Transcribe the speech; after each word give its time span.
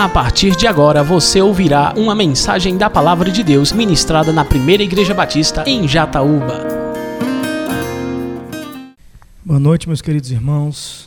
A 0.00 0.08
partir 0.08 0.56
de 0.56 0.66
agora 0.66 1.02
você 1.02 1.42
ouvirá 1.42 1.92
uma 1.94 2.14
mensagem 2.14 2.78
da 2.78 2.88
Palavra 2.88 3.30
de 3.30 3.44
Deus 3.44 3.70
ministrada 3.70 4.32
na 4.32 4.46
Primeira 4.46 4.82
Igreja 4.82 5.12
Batista 5.12 5.62
em 5.66 5.86
Jataúba. 5.86 6.66
Boa 9.44 9.60
noite, 9.60 9.86
meus 9.86 10.00
queridos 10.00 10.30
irmãos. 10.30 11.06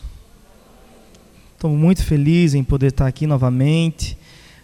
Estou 1.55 1.71
muito 1.71 2.04
feliz 2.04 2.54
em 2.54 2.64
poder 2.64 2.89
estar 2.89 3.07
aqui 3.07 3.25
novamente. 3.25 4.15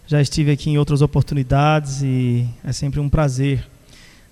Já 0.05 0.21
estive 0.21 0.51
aqui 0.51 0.69
em 0.69 0.77
outras 0.77 1.01
oportunidades 1.01 2.03
e 2.03 2.47
é 2.63 2.71
sempre 2.71 2.99
um 2.99 3.09
prazer. 3.09 3.67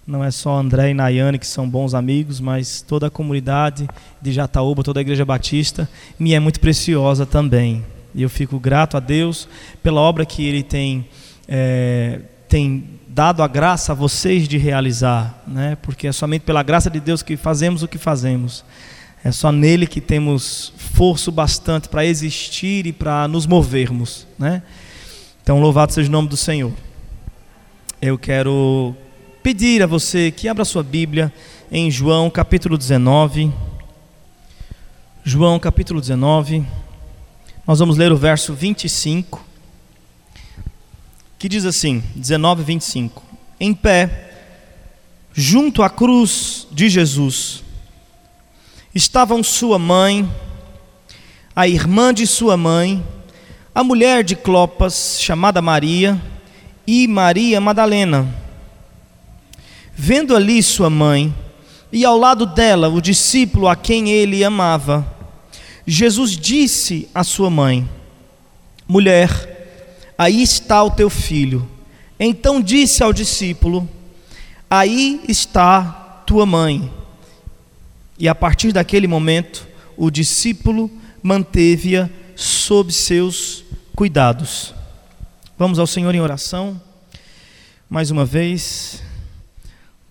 Não 0.05 0.23
é 0.23 0.29
só 0.29 0.59
André 0.59 0.91
e 0.91 0.93
Nayane 0.93 1.39
que 1.39 1.47
são 1.47 1.67
bons 1.67 1.95
amigos, 1.95 2.39
mas 2.39 2.83
toda 2.83 3.07
a 3.07 3.09
comunidade 3.09 3.87
de 4.21 4.31
Jataúba, 4.31 4.83
toda 4.83 4.99
a 4.99 5.01
Igreja 5.01 5.25
Batista, 5.25 5.89
me 6.19 6.35
é 6.35 6.39
muito 6.39 6.59
preciosa 6.59 7.25
também. 7.25 7.83
E 8.17 8.23
eu 8.23 8.29
fico 8.31 8.59
grato 8.59 8.97
a 8.97 8.99
Deus 8.99 9.47
pela 9.83 10.01
obra 10.01 10.25
que 10.25 10.43
Ele 10.43 10.63
tem, 10.63 11.07
é, 11.47 12.19
tem 12.49 12.83
dado 13.07 13.43
a 13.43 13.47
graça 13.47 13.91
a 13.91 13.95
vocês 13.95 14.47
de 14.47 14.57
realizar, 14.57 15.43
né? 15.47 15.77
porque 15.83 16.07
é 16.07 16.11
somente 16.11 16.41
pela 16.41 16.63
graça 16.63 16.89
de 16.89 16.99
Deus 16.99 17.21
que 17.21 17.37
fazemos 17.37 17.83
o 17.83 17.87
que 17.87 17.99
fazemos. 17.99 18.65
É 19.23 19.31
só 19.31 19.51
nele 19.51 19.85
que 19.85 20.01
temos 20.01 20.73
força 20.77 21.29
bastante 21.29 21.89
para 21.89 22.03
existir 22.03 22.87
e 22.87 22.91
para 22.91 23.27
nos 23.27 23.45
movermos. 23.45 24.25
Né? 24.39 24.63
Então, 25.43 25.59
louvado 25.59 25.93
seja 25.93 26.09
o 26.09 26.11
nome 26.11 26.27
do 26.27 26.37
Senhor. 26.37 26.73
Eu 28.01 28.17
quero 28.17 28.95
pedir 29.43 29.83
a 29.83 29.85
você 29.85 30.31
que 30.31 30.47
abra 30.47 30.65
sua 30.65 30.81
Bíblia 30.81 31.31
em 31.71 31.91
João 31.91 32.31
capítulo 32.31 32.79
19. 32.79 33.53
João 35.23 35.59
capítulo 35.59 36.01
19. 36.01 36.65
Nós 37.67 37.79
vamos 37.79 37.97
ler 37.97 38.13
o 38.13 38.17
verso 38.17 38.53
25, 38.53 39.45
que 41.37 41.49
diz 41.49 41.65
assim: 41.65 42.01
19, 42.15 42.63
25. 42.63 43.21
Em 43.59 43.73
pé, 43.73 44.31
junto 45.33 45.83
à 45.83 45.89
cruz 45.89 46.65
de 46.71 46.87
Jesus, 46.87 47.61
estavam 48.95 49.43
sua 49.43 49.77
mãe, 49.77 50.31
a 51.53 51.67
irmã 51.67 52.13
de 52.13 52.25
sua 52.25 52.55
mãe, 52.55 53.05
a 53.75 53.83
mulher 53.83 54.23
de 54.23 54.37
Clopas, 54.37 55.17
chamada 55.19 55.61
Maria, 55.61 56.17
e 56.87 57.05
Maria 57.05 57.59
Madalena. 57.59 58.33
Vendo 59.93 60.37
ali 60.37 60.63
sua 60.63 60.89
mãe, 60.89 61.35
e 61.91 62.05
ao 62.05 62.17
lado 62.17 62.45
dela 62.45 62.87
o 62.87 63.01
discípulo 63.01 63.67
a 63.67 63.75
quem 63.75 64.09
ele 64.09 64.41
amava, 64.41 65.16
Jesus 65.89 66.31
disse 66.31 67.07
à 67.15 67.23
sua 67.23 67.49
mãe: 67.49 67.89
Mulher, 68.85 70.11
aí 70.17 70.43
está 70.43 70.83
o 70.83 70.91
teu 70.91 71.09
filho. 71.09 71.65
Então 72.19 72.61
disse 72.61 73.01
ao 73.01 73.13
discípulo: 73.13 73.87
Aí 74.69 75.21
está 75.29 76.23
tua 76.25 76.45
mãe. 76.45 76.91
E 78.19 78.27
a 78.27 78.35
partir 78.35 78.73
daquele 78.73 79.07
momento, 79.07 79.65
o 79.95 80.11
discípulo 80.11 80.91
manteve-a 81.23 82.09
sob 82.35 82.91
seus 82.91 83.63
cuidados. 83.95 84.73
Vamos 85.57 85.79
ao 85.79 85.87
Senhor 85.87 86.13
em 86.13 86.19
oração. 86.19 86.81
Mais 87.89 88.11
uma 88.11 88.25
vez, 88.25 89.01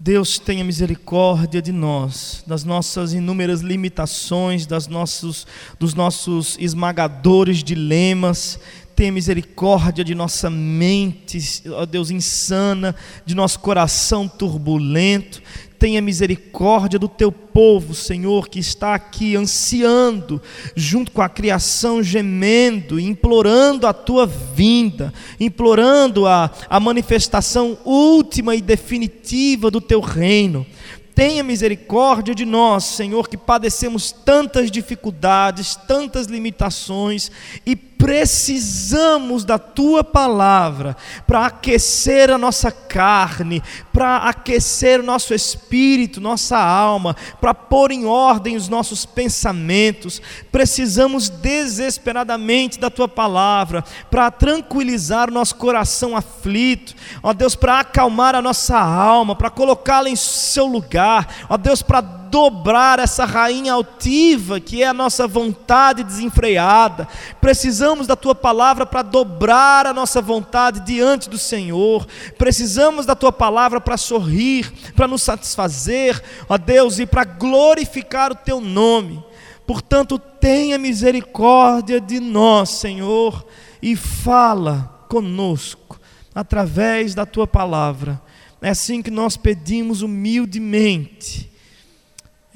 Deus 0.06 0.38
tenha 0.38 0.62
misericórdia 0.62 1.60
de 1.60 1.72
nós, 1.72 2.44
das 2.46 2.62
nossas 2.62 3.12
inúmeras 3.12 3.60
limitações, 3.60 4.64
das 4.64 4.86
nossos, 4.86 5.48
dos 5.80 5.94
nossos 5.94 6.56
esmagadores 6.60 7.64
dilemas. 7.64 8.56
Tenha 8.94 9.10
misericórdia 9.10 10.04
de 10.04 10.14
nossa 10.14 10.48
mente, 10.48 11.64
ó 11.70 11.84
Deus, 11.84 12.12
insana, 12.12 12.94
de 13.26 13.34
nosso 13.34 13.58
coração 13.58 14.28
turbulento 14.28 15.42
tenha 15.78 16.00
misericórdia 16.00 16.98
do 16.98 17.08
teu 17.08 17.30
povo, 17.30 17.94
Senhor, 17.94 18.48
que 18.48 18.58
está 18.58 18.94
aqui 18.94 19.36
ansiando, 19.36 20.40
junto 20.74 21.10
com 21.12 21.22
a 21.22 21.28
criação, 21.28 22.02
gemendo, 22.02 22.98
implorando 22.98 23.86
a 23.86 23.92
tua 23.92 24.26
vinda, 24.26 25.12
implorando 25.38 26.26
a, 26.26 26.50
a 26.68 26.80
manifestação 26.80 27.78
última 27.84 28.54
e 28.54 28.60
definitiva 28.60 29.70
do 29.70 29.80
teu 29.80 30.00
reino. 30.00 30.66
Tenha 31.14 31.42
misericórdia 31.42 32.34
de 32.34 32.44
nós, 32.44 32.84
Senhor, 32.84 33.26
que 33.26 33.38
padecemos 33.38 34.12
tantas 34.12 34.70
dificuldades, 34.70 35.74
tantas 35.74 36.26
limitações 36.26 37.30
e 37.64 37.74
precisamos 37.98 39.44
da 39.44 39.58
tua 39.58 40.04
palavra 40.04 40.96
para 41.26 41.46
aquecer 41.46 42.30
a 42.30 42.38
nossa 42.38 42.70
carne, 42.70 43.62
para 43.92 44.18
aquecer 44.18 45.02
nosso 45.02 45.34
espírito, 45.34 46.20
nossa 46.20 46.58
alma, 46.58 47.16
para 47.40 47.54
pôr 47.54 47.90
em 47.90 48.04
ordem 48.04 48.56
os 48.56 48.68
nossos 48.68 49.06
pensamentos. 49.06 50.20
Precisamos 50.52 51.28
desesperadamente 51.28 52.78
da 52.78 52.90
tua 52.90 53.08
palavra 53.08 53.82
para 54.10 54.30
tranquilizar 54.30 55.28
o 55.28 55.34
nosso 55.34 55.56
coração 55.56 56.16
aflito, 56.16 56.94
ó 57.22 57.32
Deus, 57.32 57.56
para 57.56 57.80
acalmar 57.80 58.34
a 58.34 58.42
nossa 58.42 58.78
alma, 58.78 59.34
para 59.34 59.50
colocá-la 59.50 60.10
em 60.10 60.16
seu 60.16 60.66
lugar, 60.66 61.28
ó 61.48 61.56
Deus, 61.56 61.82
para 61.82 62.25
dobrar 62.36 62.98
essa 62.98 63.24
rainha 63.24 63.72
altiva 63.72 64.60
que 64.60 64.82
é 64.82 64.86
a 64.86 64.92
nossa 64.92 65.26
vontade 65.26 66.04
desenfreada. 66.04 67.08
Precisamos 67.40 68.06
da 68.06 68.14
tua 68.14 68.34
palavra 68.34 68.84
para 68.84 69.00
dobrar 69.00 69.86
a 69.86 69.94
nossa 69.94 70.20
vontade 70.20 70.80
diante 70.80 71.30
do 71.30 71.38
Senhor. 71.38 72.06
Precisamos 72.36 73.06
da 73.06 73.14
tua 73.14 73.32
palavra 73.32 73.80
para 73.80 73.96
sorrir, 73.96 74.70
para 74.94 75.08
nos 75.08 75.22
satisfazer, 75.22 76.22
ó 76.46 76.58
Deus, 76.58 76.98
e 76.98 77.06
para 77.06 77.24
glorificar 77.24 78.32
o 78.32 78.36
teu 78.36 78.60
nome. 78.60 79.24
Portanto, 79.66 80.18
tenha 80.18 80.76
misericórdia 80.76 81.98
de 81.98 82.20
nós, 82.20 82.68
Senhor, 82.68 83.46
e 83.80 83.96
fala 83.96 85.06
conosco 85.08 85.98
através 86.34 87.14
da 87.14 87.24
tua 87.24 87.46
palavra. 87.46 88.20
É 88.60 88.68
assim 88.68 89.00
que 89.00 89.10
nós 89.10 89.38
pedimos 89.38 90.02
humildemente 90.02 91.55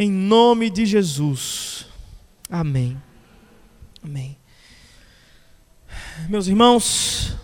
em 0.00 0.10
nome 0.10 0.70
de 0.70 0.86
Jesus. 0.86 1.84
Amém. 2.48 3.00
Amém. 4.02 4.34
Meus 6.26 6.46
irmãos, 6.46 7.36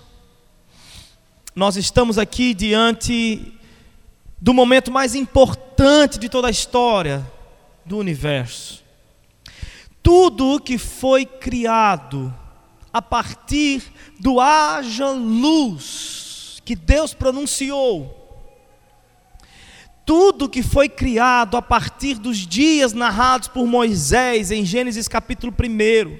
nós 1.54 1.76
estamos 1.76 2.16
aqui 2.16 2.54
diante 2.54 3.52
do 4.40 4.54
momento 4.54 4.90
mais 4.90 5.14
importante 5.14 6.18
de 6.18 6.30
toda 6.30 6.48
a 6.48 6.50
história 6.50 7.30
do 7.84 7.98
universo. 7.98 8.82
Tudo 10.02 10.54
o 10.54 10.60
que 10.60 10.78
foi 10.78 11.26
criado 11.26 12.34
a 12.90 13.02
partir 13.02 13.82
do 14.18 14.40
haja 14.40 15.10
luz 15.10 16.62
que 16.64 16.74
Deus 16.74 17.12
pronunciou 17.12 18.25
tudo 20.06 20.48
que 20.48 20.62
foi 20.62 20.88
criado 20.88 21.56
a 21.56 21.62
partir 21.62 22.14
dos 22.14 22.38
dias 22.38 22.92
narrados 22.92 23.48
por 23.48 23.66
Moisés 23.66 24.52
em 24.52 24.64
Gênesis 24.64 25.08
capítulo 25.08 25.52
1, 25.52 26.16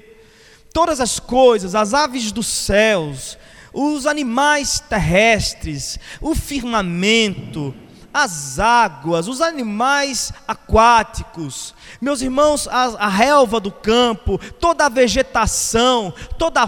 todas 0.73 0.99
as 0.99 1.21
coisas, 1.21 1.73
as 1.73 1.93
aves 1.93 2.33
dos 2.33 2.47
céus, 2.47 3.37
os 3.73 4.05
animais 4.05 4.81
terrestres, 4.81 5.97
o 6.19 6.35
firmamento, 6.35 7.73
as 8.13 8.59
águas, 8.59 9.27
os 9.27 9.39
animais 9.39 10.33
aquáticos, 10.45 11.73
meus 12.01 12.21
irmãos, 12.21 12.67
a, 12.67 13.05
a 13.05 13.07
relva 13.07 13.59
do 13.59 13.71
campo, 13.71 14.37
toda 14.59 14.87
a 14.87 14.89
vegetação, 14.89 16.13
toda 16.37 16.63
a 16.63 16.67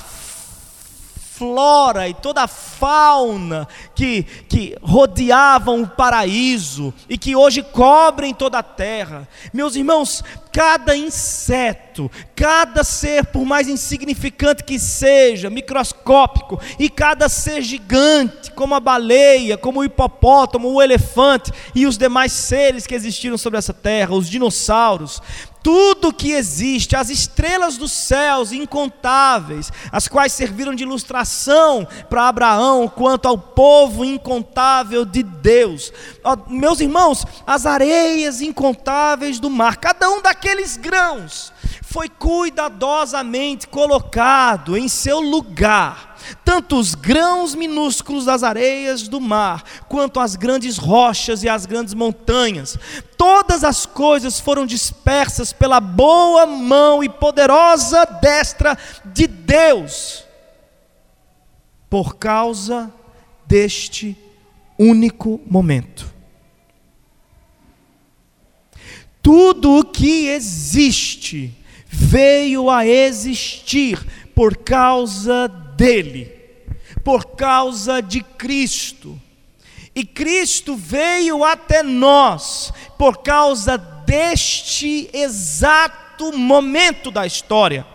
flora 1.40 2.10
e 2.10 2.14
toda 2.14 2.44
a 2.44 2.48
fauna 2.50 3.66
que, 3.96 4.24
que 4.50 4.76
rodeavam 4.82 5.84
o 5.84 5.88
paraíso 5.88 6.94
e 7.08 7.18
que 7.18 7.34
hoje 7.34 7.64
cobrem 7.64 8.34
toda 8.34 8.60
a 8.60 8.64
terra. 8.64 9.26
Meus 9.54 9.78
irmãos, 9.78 10.22
cada 10.52 10.98
inseto, 10.98 12.12
cada 12.36 12.84
ser, 12.84 13.28
por 13.28 13.46
mais 13.46 13.70
insignificante 13.70 14.66
que 14.66 14.78
seja, 14.78 15.50
microscópico, 15.50 16.60
e 16.78 16.90
cada 16.90 17.30
ser 17.30 17.62
gigante, 17.62 18.52
como 18.52 18.76
a 18.76 18.80
baleia, 18.80 19.58
como 19.58 19.80
o 19.80 19.86
hipopótamo, 19.86 20.68
o 20.68 20.82
elefante 20.82 21.54
e 21.74 21.86
os 21.86 21.98
demais 21.98 22.34
seres 22.34 22.86
que 22.86 22.96
existiram 22.96 23.38
sobre 23.38 23.60
essa 23.60 23.74
terra, 23.74 24.16
os 24.16 24.30
dinossauros, 24.30 25.22
tudo 25.64 26.14
que 26.14 26.32
existe, 26.32 26.96
as 26.96 27.10
estrelas 27.10 27.78
dos 27.78 27.92
céus 27.92 28.52
incontáveis, 28.52 29.72
as 29.92 30.08
quais 30.08 30.34
serviram 30.34 30.74
de 30.74 30.84
ilustração 30.84 31.88
para 32.10 32.28
Abraão 32.28 32.88
quanto 32.88 33.28
ao 33.28 33.38
povo 33.38 34.06
incontável 34.06 35.06
de 35.06 35.24
Deus. 35.24 35.92
Meus 36.48 36.80
irmãos, 36.80 37.26
as 37.46 37.66
areias 37.66 38.42
incontáveis 38.42 39.40
do 39.40 39.50
mar, 39.50 39.78
cada 39.78 40.10
um 40.10 40.22
daqueles 40.22 40.78
grãos 40.78 41.52
foi 41.82 42.08
cuidadosamente 42.08 43.68
colocado 43.68 44.78
em 44.78 44.88
seu 44.88 45.20
lugar 45.20 46.09
tanto 46.44 46.78
os 46.78 46.96
grãos 46.96 47.56
minúsculos 47.56 48.26
das 48.26 48.44
areias 48.44 49.08
do 49.08 49.20
mar, 49.20 49.64
quanto 49.88 50.20
as 50.20 50.36
grandes 50.36 50.78
rochas 50.78 51.44
e 51.44 51.50
as 51.50 51.66
grandes 51.66 51.94
montanhas. 51.94 52.78
Todas 53.18 53.64
as 53.64 53.86
coisas 53.86 54.40
foram 54.40 54.66
dispersas 54.66 55.54
pela 55.54 55.80
boa 55.80 56.46
mão 56.46 57.04
e 57.04 57.10
poderosa 57.10 58.06
destra 58.06 58.78
de 59.06 59.28
Deus, 59.28 60.24
por 61.90 62.16
causa 62.16 62.94
deste 63.46 64.18
único 64.78 65.42
momento. 65.46 66.14
Tudo 69.22 69.80
o 69.80 69.86
que 69.86 70.28
existe 70.30 71.54
veio 71.86 72.70
a 72.70 72.86
existir 72.86 74.00
por 74.34 74.56
causa 74.56 75.48
dele, 75.80 76.30
por 77.06 77.38
causa 77.38 78.02
de 78.02 78.22
Cristo. 78.22 79.20
E 79.96 80.04
Cristo 80.04 80.76
veio 80.76 81.44
até 81.44 81.82
nós 81.82 82.74
por 82.98 83.20
causa 83.20 83.78
deste 83.78 85.10
exato 85.14 86.38
momento 86.38 87.10
da 87.10 87.26
história. 87.26 87.88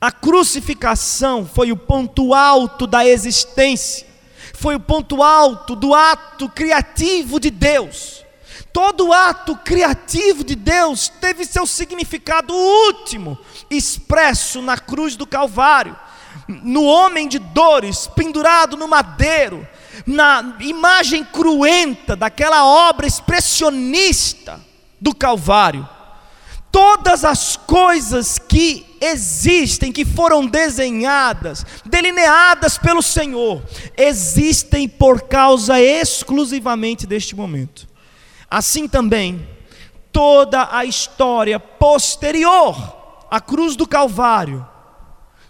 A 0.00 0.10
crucificação 0.10 1.46
foi 1.46 1.70
o 1.70 1.76
ponto 1.76 2.32
alto 2.32 2.86
da 2.86 3.06
existência, 3.06 4.06
foi 4.54 4.74
o 4.74 4.80
ponto 4.80 5.22
alto 5.22 5.76
do 5.76 5.94
ato 5.94 6.48
criativo 6.48 7.38
de 7.38 7.50
Deus. 7.50 8.24
Todo 8.72 9.12
ato 9.12 9.56
criativo 9.56 10.42
de 10.42 10.56
Deus 10.56 11.08
teve 11.08 11.44
seu 11.44 11.66
significado 11.66 12.52
último, 12.52 13.38
expresso 13.70 14.60
na 14.60 14.76
cruz 14.76 15.16
do 15.16 15.26
Calvário, 15.26 15.96
no 16.48 16.84
homem 16.84 17.28
de 17.28 17.38
dores, 17.38 18.06
pendurado 18.06 18.76
no 18.76 18.88
madeiro, 18.88 19.66
na 20.06 20.56
imagem 20.60 21.24
cruenta 21.24 22.14
daquela 22.14 22.64
obra 22.64 23.06
expressionista 23.06 24.60
do 25.00 25.14
Calvário. 25.14 25.88
Todas 26.70 27.24
as 27.24 27.56
coisas 27.56 28.36
que 28.36 28.96
existem, 29.00 29.92
que 29.92 30.04
foram 30.04 30.44
desenhadas, 30.44 31.64
delineadas 31.84 32.78
pelo 32.78 33.00
Senhor, 33.00 33.62
existem 33.96 34.88
por 34.88 35.22
causa 35.22 35.80
exclusivamente 35.80 37.06
deste 37.06 37.36
momento. 37.36 37.86
Assim 38.50 38.88
também, 38.88 39.46
toda 40.10 40.68
a 40.72 40.84
história 40.84 41.60
posterior 41.60 42.76
à 43.30 43.40
cruz 43.40 43.76
do 43.76 43.86
Calvário 43.86 44.66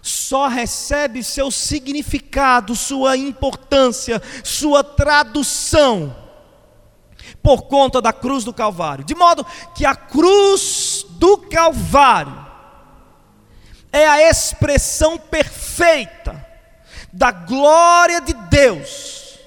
só 0.05 0.47
recebe 0.47 1.23
seu 1.23 1.49
significado, 1.49 2.75
sua 2.75 3.17
importância, 3.17 4.21
sua 4.43 4.83
tradução 4.83 6.15
por 7.41 7.63
conta 7.63 7.99
da 7.99 8.13
cruz 8.13 8.43
do 8.43 8.53
Calvário. 8.53 9.03
De 9.03 9.15
modo 9.15 9.43
que 9.73 9.83
a 9.83 9.95
cruz 9.95 11.03
do 11.09 11.39
Calvário 11.39 12.45
é 13.91 14.05
a 14.05 14.29
expressão 14.29 15.17
perfeita 15.17 16.45
da 17.11 17.31
glória 17.31 18.21
de 18.21 18.33
Deus 18.33 19.39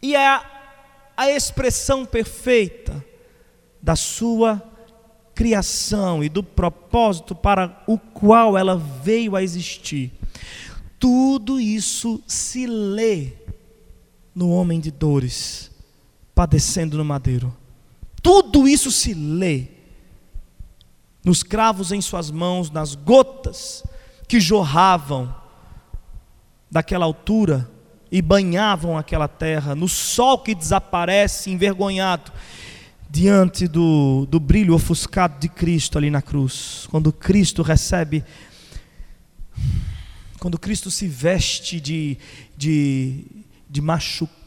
e 0.00 0.14
é 0.14 0.40
a 1.16 1.28
expressão 1.28 2.06
perfeita 2.06 3.04
da 3.82 3.96
sua 3.96 4.62
criação 5.34 6.22
e 6.22 6.28
do 6.28 6.42
propósito 6.42 7.34
para 7.34 7.82
o 7.86 7.98
qual 7.98 8.56
ela 8.56 8.76
veio 8.76 9.34
a 9.34 9.42
existir. 9.42 10.12
Tudo 10.98 11.60
isso 11.60 12.22
se 12.26 12.66
lê 12.66 13.32
no 14.34 14.50
homem 14.50 14.80
de 14.80 14.90
dores, 14.90 15.70
padecendo 16.34 16.96
no 16.96 17.04
madeiro. 17.04 17.54
Tudo 18.22 18.68
isso 18.68 18.90
se 18.90 19.14
lê 19.14 19.66
nos 21.24 21.42
cravos 21.42 21.92
em 21.92 22.00
suas 22.00 22.30
mãos, 22.30 22.70
nas 22.70 22.94
gotas 22.94 23.82
que 24.28 24.40
jorravam 24.40 25.34
daquela 26.70 27.04
altura 27.04 27.70
e 28.10 28.20
banhavam 28.22 28.96
aquela 28.96 29.28
terra, 29.28 29.74
no 29.74 29.88
sol 29.88 30.38
que 30.38 30.54
desaparece 30.54 31.50
envergonhado 31.50 32.32
diante 33.12 33.68
do, 33.68 34.26
do 34.30 34.40
brilho 34.40 34.74
ofuscado 34.74 35.38
de 35.38 35.46
Cristo 35.46 35.98
ali 35.98 36.10
na 36.10 36.22
cruz. 36.22 36.88
Quando 36.90 37.12
Cristo 37.12 37.60
recebe, 37.60 38.24
quando 40.40 40.58
Cristo 40.58 40.90
se 40.90 41.06
veste 41.06 41.78
de, 41.78 42.16
de, 42.56 43.26
de 43.68 43.82
machucado 43.82 44.42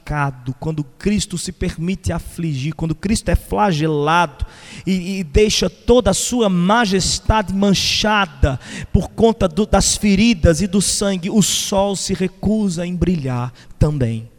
quando 0.59 0.83
Cristo 0.83 1.35
se 1.35 1.51
permite 1.51 2.11
afligir, 2.11 2.75
quando 2.75 2.93
Cristo 2.93 3.29
é 3.29 3.35
flagelado 3.35 4.45
e, 4.85 5.17
e 5.17 5.23
deixa 5.23 5.67
toda 5.67 6.11
a 6.11 6.13
sua 6.13 6.47
majestade 6.47 7.51
manchada 7.51 8.59
por 8.93 9.09
conta 9.09 9.47
do, 9.47 9.65
das 9.65 9.97
feridas 9.97 10.61
e 10.61 10.67
do 10.67 10.79
sangue, 10.79 11.31
o 11.31 11.41
sol 11.41 11.95
se 11.95 12.13
recusa 12.13 12.85
em 12.85 12.95
brilhar 12.95 13.51
também. 13.79 14.29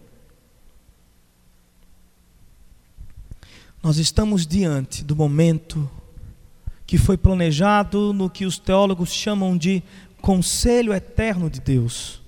Nós 3.86 3.98
estamos 3.98 4.44
diante 4.44 5.04
do 5.04 5.14
momento 5.14 5.88
que 6.84 6.98
foi 6.98 7.16
planejado 7.16 8.12
no 8.12 8.28
que 8.28 8.44
os 8.44 8.58
teólogos 8.58 9.12
chamam 9.12 9.56
de 9.56 9.80
conselho 10.20 10.92
eterno 10.92 11.48
de 11.48 11.60
Deus 11.60 12.20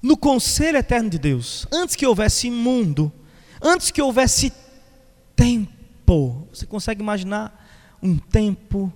no 0.00 0.16
conselho 0.16 0.78
eterno 0.78 1.10
de 1.10 1.18
Deus, 1.18 1.66
antes 1.70 1.94
que 1.94 2.06
houvesse 2.06 2.50
mundo, 2.50 3.12
antes 3.60 3.90
que 3.90 4.00
houvesse 4.00 4.50
tempo. 5.36 6.48
Você 6.54 6.64
consegue 6.64 7.02
imaginar 7.02 7.68
um 8.02 8.16
tempo 8.16 8.90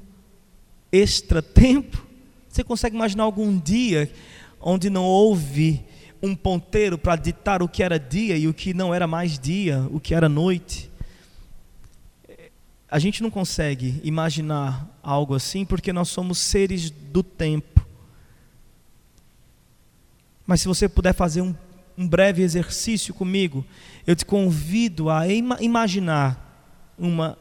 extra 0.90 1.42
tempo? 1.42 2.06
Você 2.48 2.64
consegue 2.64 2.96
imaginar 2.96 3.24
algum 3.24 3.58
dia 3.58 4.10
onde 4.58 4.88
não 4.88 5.04
houve 5.04 5.84
um 6.22 6.34
ponteiro 6.34 6.96
para 6.96 7.16
ditar 7.16 7.62
o 7.62 7.68
que 7.68 7.82
era 7.82 7.98
dia 7.98 8.34
e 8.38 8.48
o 8.48 8.54
que 8.54 8.72
não 8.72 8.94
era 8.94 9.06
mais 9.06 9.38
dia, 9.38 9.86
o 9.90 10.00
que 10.00 10.14
era 10.14 10.26
noite? 10.26 10.90
A 12.92 12.98
gente 12.98 13.22
não 13.22 13.30
consegue 13.30 13.98
imaginar 14.04 14.86
algo 15.02 15.34
assim 15.34 15.64
porque 15.64 15.94
nós 15.94 16.10
somos 16.10 16.36
seres 16.36 16.90
do 16.90 17.22
tempo. 17.22 17.86
Mas 20.46 20.60
se 20.60 20.69
você 20.69 20.86
puder 20.90 21.14
fazer 21.14 21.40
um, 21.40 21.55
um 21.96 22.06
breve 22.06 22.43
exercício 22.43 23.14
comigo, 23.14 23.64
eu 24.06 24.14
te 24.14 24.26
convido 24.26 25.08
a 25.08 25.26
ima 25.26 25.56
imaginar 25.62 26.93
uma 26.98 27.38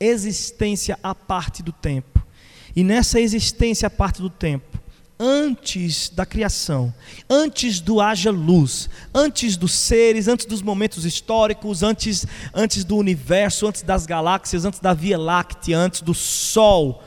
existência 0.00 0.98
à 1.02 1.14
parte 1.14 1.62
do 1.62 1.72
tempo. 1.72 2.26
E 2.74 2.82
nessa 2.82 3.20
existência 3.20 3.88
à 3.88 3.90
parte 3.90 4.22
do 4.22 4.30
tempo, 4.30 4.80
antes 5.18 6.10
da 6.10 6.26
criação, 6.26 6.92
antes 7.28 7.80
do 7.80 8.00
haja 8.00 8.30
luz, 8.30 8.88
antes 9.14 9.56
dos 9.56 9.72
seres, 9.72 10.28
antes 10.28 10.46
dos 10.46 10.62
momentos 10.62 11.04
históricos, 11.04 11.82
antes, 11.82 12.26
antes 12.54 12.84
do 12.84 12.96
universo, 12.96 13.66
antes 13.66 13.82
das 13.82 14.04
galáxias, 14.06 14.64
antes 14.64 14.80
da 14.80 14.92
Via 14.92 15.18
Láctea, 15.18 15.78
antes 15.78 16.02
do 16.02 16.12
Sol, 16.12 17.02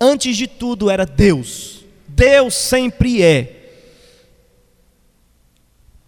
antes 0.00 0.36
de 0.36 0.46
tudo 0.46 0.90
era 0.90 1.06
Deus. 1.06 1.84
Deus 2.06 2.54
sempre 2.54 3.22
é. 3.22 3.60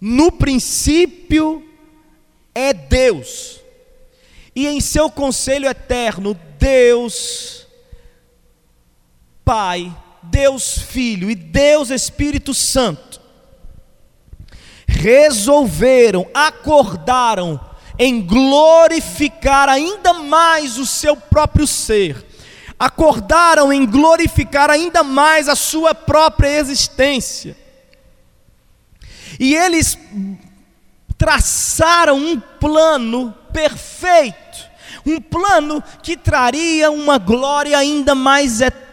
No 0.00 0.30
princípio 0.30 1.66
é 2.54 2.72
Deus, 2.72 3.60
e 4.54 4.66
em 4.66 4.80
seu 4.80 5.10
conselho 5.10 5.66
eterno, 5.66 6.38
Deus 6.58 7.66
Pai, 9.46 9.96
Deus 10.30 10.78
Filho 10.78 11.30
e 11.30 11.34
Deus 11.34 11.90
Espírito 11.90 12.52
Santo 12.52 13.20
resolveram, 14.86 16.26
acordaram 16.32 17.60
em 17.98 18.20
glorificar 18.20 19.68
ainda 19.68 20.14
mais 20.14 20.78
o 20.78 20.86
seu 20.86 21.16
próprio 21.16 21.66
ser, 21.66 22.24
acordaram 22.78 23.72
em 23.72 23.86
glorificar 23.86 24.70
ainda 24.70 25.02
mais 25.02 25.48
a 25.48 25.56
sua 25.56 25.94
própria 25.94 26.58
existência. 26.58 27.56
E 29.38 29.54
eles 29.54 29.98
traçaram 31.18 32.16
um 32.16 32.40
plano 32.40 33.34
perfeito, 33.52 34.70
um 35.06 35.20
plano 35.20 35.82
que 36.02 36.16
traria 36.16 36.90
uma 36.90 37.18
glória 37.18 37.76
ainda 37.76 38.14
mais 38.14 38.60
eterna 38.60 38.85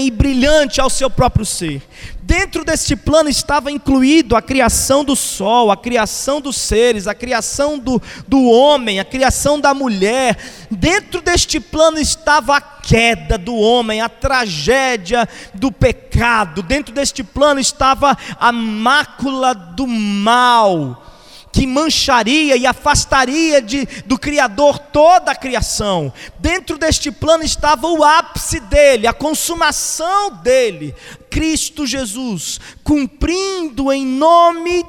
e 0.00 0.10
brilhante 0.10 0.80
ao 0.80 0.88
seu 0.88 1.10
próprio 1.10 1.44
ser. 1.44 1.82
Dentro 2.22 2.64
deste 2.64 2.94
plano 2.94 3.28
estava 3.28 3.72
incluído 3.72 4.36
a 4.36 4.42
criação 4.42 5.04
do 5.04 5.16
sol, 5.16 5.70
a 5.70 5.76
criação 5.76 6.40
dos 6.40 6.56
seres, 6.56 7.06
a 7.06 7.14
criação 7.14 7.78
do, 7.78 8.00
do 8.28 8.44
homem, 8.44 9.00
a 9.00 9.04
criação 9.04 9.58
da 9.58 9.74
mulher. 9.74 10.38
Dentro 10.70 11.20
deste 11.20 11.58
plano 11.58 11.98
estava 11.98 12.56
a 12.56 12.60
queda 12.60 13.36
do 13.36 13.56
homem, 13.56 14.00
a 14.00 14.08
tragédia 14.08 15.28
do 15.54 15.72
pecado. 15.72 16.62
Dentro 16.62 16.94
deste 16.94 17.24
plano 17.24 17.58
estava 17.58 18.16
a 18.38 18.52
mácula 18.52 19.54
do 19.54 19.86
mal 19.86 21.09
que 21.52 21.66
mancharia 21.66 22.56
e 22.56 22.66
afastaria 22.66 23.60
de, 23.60 23.86
do 24.06 24.18
Criador 24.18 24.78
toda 24.78 25.32
a 25.32 25.36
criação. 25.36 26.12
Dentro 26.38 26.78
deste 26.78 27.10
plano 27.10 27.44
estava 27.44 27.86
o 27.88 28.04
ápice 28.04 28.60
dele, 28.60 29.06
a 29.06 29.12
consumação 29.12 30.30
dele, 30.36 30.94
Cristo 31.28 31.86
Jesus, 31.86 32.60
cumprindo 32.84 33.92
em 33.92 34.06
nome 34.06 34.84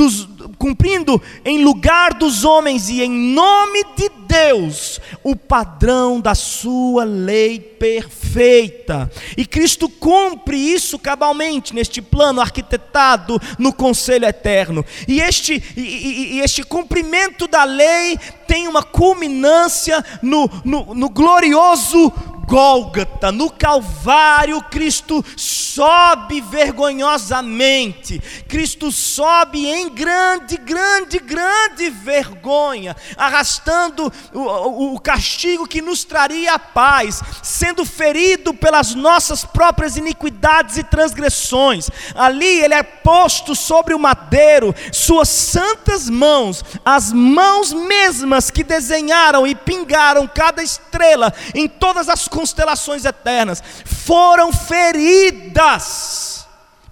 dos, 0.00 0.26
cumprindo 0.56 1.20
em 1.44 1.62
lugar 1.62 2.14
dos 2.14 2.42
homens 2.42 2.88
e 2.88 3.02
em 3.02 3.10
nome 3.10 3.84
de 3.94 4.10
Deus 4.26 4.98
o 5.22 5.36
padrão 5.36 6.18
da 6.18 6.34
sua 6.34 7.04
lei 7.04 7.58
perfeita. 7.60 9.10
E 9.36 9.44
Cristo 9.44 9.90
cumpre 9.90 10.56
isso 10.56 10.98
cabalmente 10.98 11.74
neste 11.74 12.00
plano 12.00 12.40
arquitetado 12.40 13.38
no 13.58 13.74
conselho 13.74 14.24
eterno. 14.24 14.82
E 15.06 15.20
este, 15.20 15.62
e, 15.76 16.36
e 16.36 16.40
este 16.40 16.62
cumprimento 16.62 17.46
da 17.46 17.64
lei 17.64 18.18
tem 18.46 18.68
uma 18.68 18.82
culminância 18.82 20.02
no, 20.22 20.48
no, 20.64 20.94
no 20.94 21.10
glorioso 21.10 22.10
Gólgota, 22.50 23.30
no 23.30 23.48
Calvário, 23.48 24.60
Cristo 24.62 25.24
sobe 25.36 26.40
vergonhosamente, 26.40 28.20
Cristo 28.48 28.90
sobe 28.90 29.68
em 29.68 29.88
grande, 29.88 30.56
grande, 30.56 31.20
grande 31.20 31.88
vergonha, 31.90 32.96
arrastando 33.16 34.12
o, 34.34 34.94
o, 34.94 34.98
castigo 34.98 35.64
que 35.64 35.80
nos 35.80 36.02
traria 36.02 36.54
a 36.54 36.58
paz, 36.58 37.22
sendo 37.40 37.84
ferido 37.84 38.52
pelas 38.52 38.96
nossas 38.96 39.44
próprias 39.44 39.96
iniquidades 39.96 40.76
e 40.76 40.82
transgressões. 40.82 41.88
Ali 42.16 42.62
ele 42.62 42.74
é 42.74 42.82
posto 42.82 43.54
sobre 43.54 43.94
o 43.94 43.98
madeiro, 43.98 44.74
suas 44.92 45.28
santas 45.28 46.10
mãos, 46.10 46.64
as 46.84 47.12
mãos 47.12 47.72
mesmas 47.72 48.50
que 48.50 48.64
desenharam 48.64 49.46
e 49.46 49.54
pingaram 49.54 50.26
cada 50.26 50.64
estrela 50.64 51.32
em 51.54 51.68
todas 51.68 52.08
as 52.08 52.26
constelações 52.40 53.04
eternas, 53.04 53.62
foram 53.84 54.50
feridas 54.52 56.46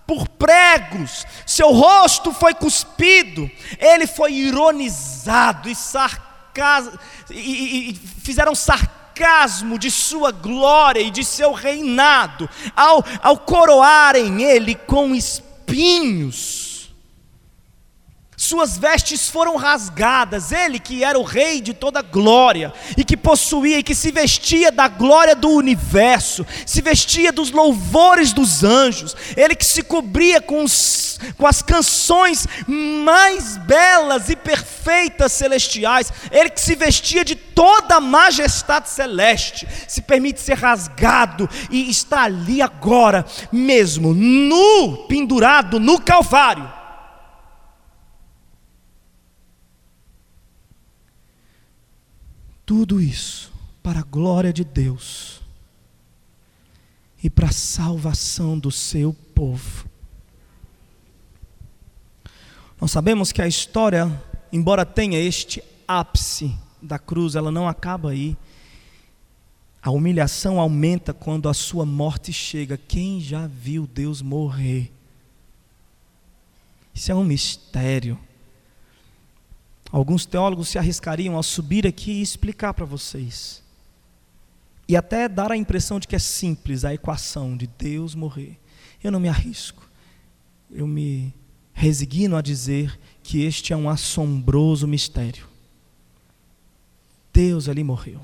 por 0.06 0.28
pregos, 0.28 1.26
seu 1.46 1.70
rosto 1.72 2.32
foi 2.32 2.54
cuspido, 2.54 3.50
ele 3.78 4.06
foi 4.06 4.32
ironizado 4.32 5.68
e, 5.68 5.74
sarcas... 5.74 6.90
e, 7.30 7.34
e, 7.34 7.90
e 7.90 7.94
fizeram 8.22 8.54
sarcasmo 8.54 9.78
de 9.78 9.90
sua 9.90 10.30
glória 10.30 11.00
e 11.00 11.10
de 11.10 11.24
seu 11.24 11.52
reinado, 11.52 12.48
ao, 12.76 13.04
ao 13.22 13.38
coroarem 13.38 14.42
ele 14.42 14.74
com 14.74 15.14
espinhos 15.14 16.67
suas 18.48 18.78
vestes 18.78 19.28
foram 19.28 19.56
rasgadas, 19.56 20.52
ele 20.52 20.78
que 20.78 21.04
era 21.04 21.18
o 21.18 21.22
rei 21.22 21.60
de 21.60 21.74
toda 21.74 22.00
glória, 22.00 22.72
e 22.96 23.04
que 23.04 23.16
possuía 23.16 23.78
e 23.78 23.82
que 23.82 23.94
se 23.94 24.10
vestia 24.10 24.72
da 24.72 24.88
glória 24.88 25.36
do 25.36 25.50
universo, 25.50 26.46
se 26.64 26.80
vestia 26.80 27.30
dos 27.30 27.50
louvores 27.50 28.32
dos 28.32 28.64
anjos, 28.64 29.14
ele 29.36 29.54
que 29.54 29.66
se 29.66 29.82
cobria 29.82 30.40
com, 30.40 30.64
os, 30.64 31.20
com 31.36 31.46
as 31.46 31.60
canções 31.60 32.46
mais 32.66 33.58
belas 33.58 34.30
e 34.30 34.36
perfeitas 34.36 35.32
celestiais, 35.32 36.10
ele 36.30 36.48
que 36.48 36.60
se 36.60 36.74
vestia 36.74 37.22
de 37.22 37.34
toda 37.34 37.96
a 37.96 38.00
majestade 38.00 38.88
celeste, 38.88 39.68
se 39.86 40.00
permite 40.00 40.40
ser 40.40 40.56
rasgado 40.56 41.48
e 41.70 41.90
está 41.90 42.22
ali 42.22 42.62
agora 42.62 43.26
mesmo, 43.52 44.14
nu, 44.14 45.04
pendurado 45.06 45.78
no 45.78 46.00
Calvário 46.00 46.77
Tudo 52.68 53.00
isso 53.00 53.50
para 53.82 54.00
a 54.00 54.02
glória 54.02 54.52
de 54.52 54.62
Deus 54.62 55.40
e 57.24 57.30
para 57.30 57.48
a 57.48 57.50
salvação 57.50 58.58
do 58.58 58.70
seu 58.70 59.14
povo. 59.34 59.88
Nós 62.78 62.90
sabemos 62.90 63.32
que 63.32 63.40
a 63.40 63.48
história, 63.48 64.22
embora 64.52 64.84
tenha 64.84 65.18
este 65.18 65.64
ápice 65.88 66.54
da 66.82 66.98
cruz, 66.98 67.36
ela 67.36 67.50
não 67.50 67.66
acaba 67.66 68.10
aí. 68.10 68.36
A 69.82 69.90
humilhação 69.90 70.60
aumenta 70.60 71.14
quando 71.14 71.48
a 71.48 71.54
sua 71.54 71.86
morte 71.86 72.34
chega. 72.34 72.76
Quem 72.76 73.18
já 73.18 73.46
viu 73.46 73.86
Deus 73.86 74.20
morrer? 74.20 74.92
Isso 76.94 77.10
é 77.10 77.14
um 77.14 77.24
mistério. 77.24 78.18
Alguns 79.90 80.26
teólogos 80.26 80.68
se 80.68 80.78
arriscariam 80.78 81.38
a 81.38 81.42
subir 81.42 81.86
aqui 81.86 82.12
e 82.12 82.22
explicar 82.22 82.74
para 82.74 82.84
vocês. 82.84 83.62
E 84.86 84.96
até 84.96 85.28
dar 85.28 85.50
a 85.50 85.56
impressão 85.56 85.98
de 85.98 86.06
que 86.06 86.16
é 86.16 86.18
simples 86.18 86.84
a 86.84 86.92
equação 86.92 87.56
de 87.56 87.66
Deus 87.66 88.14
morrer. 88.14 88.58
Eu 89.02 89.10
não 89.10 89.20
me 89.20 89.28
arrisco. 89.28 89.88
Eu 90.70 90.86
me 90.86 91.32
resigno 91.72 92.36
a 92.36 92.42
dizer 92.42 92.98
que 93.22 93.42
este 93.42 93.72
é 93.72 93.76
um 93.76 93.88
assombroso 93.88 94.86
mistério. 94.86 95.46
Deus 97.32 97.68
ali 97.68 97.84
morreu. 97.84 98.20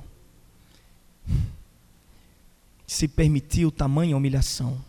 Se 2.87 3.09
permitiu 3.09 3.71
tamanha 3.71 4.17
humilhação 4.17 4.83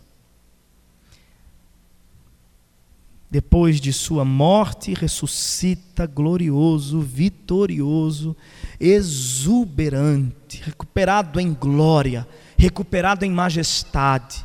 Depois 3.36 3.82
de 3.82 3.92
sua 3.92 4.24
morte, 4.24 4.94
ressuscita 4.94 6.06
glorioso, 6.06 7.02
vitorioso, 7.02 8.34
exuberante, 8.80 10.62
recuperado 10.64 11.38
em 11.38 11.52
glória, 11.52 12.26
recuperado 12.56 13.26
em 13.26 13.30
majestade. 13.30 14.42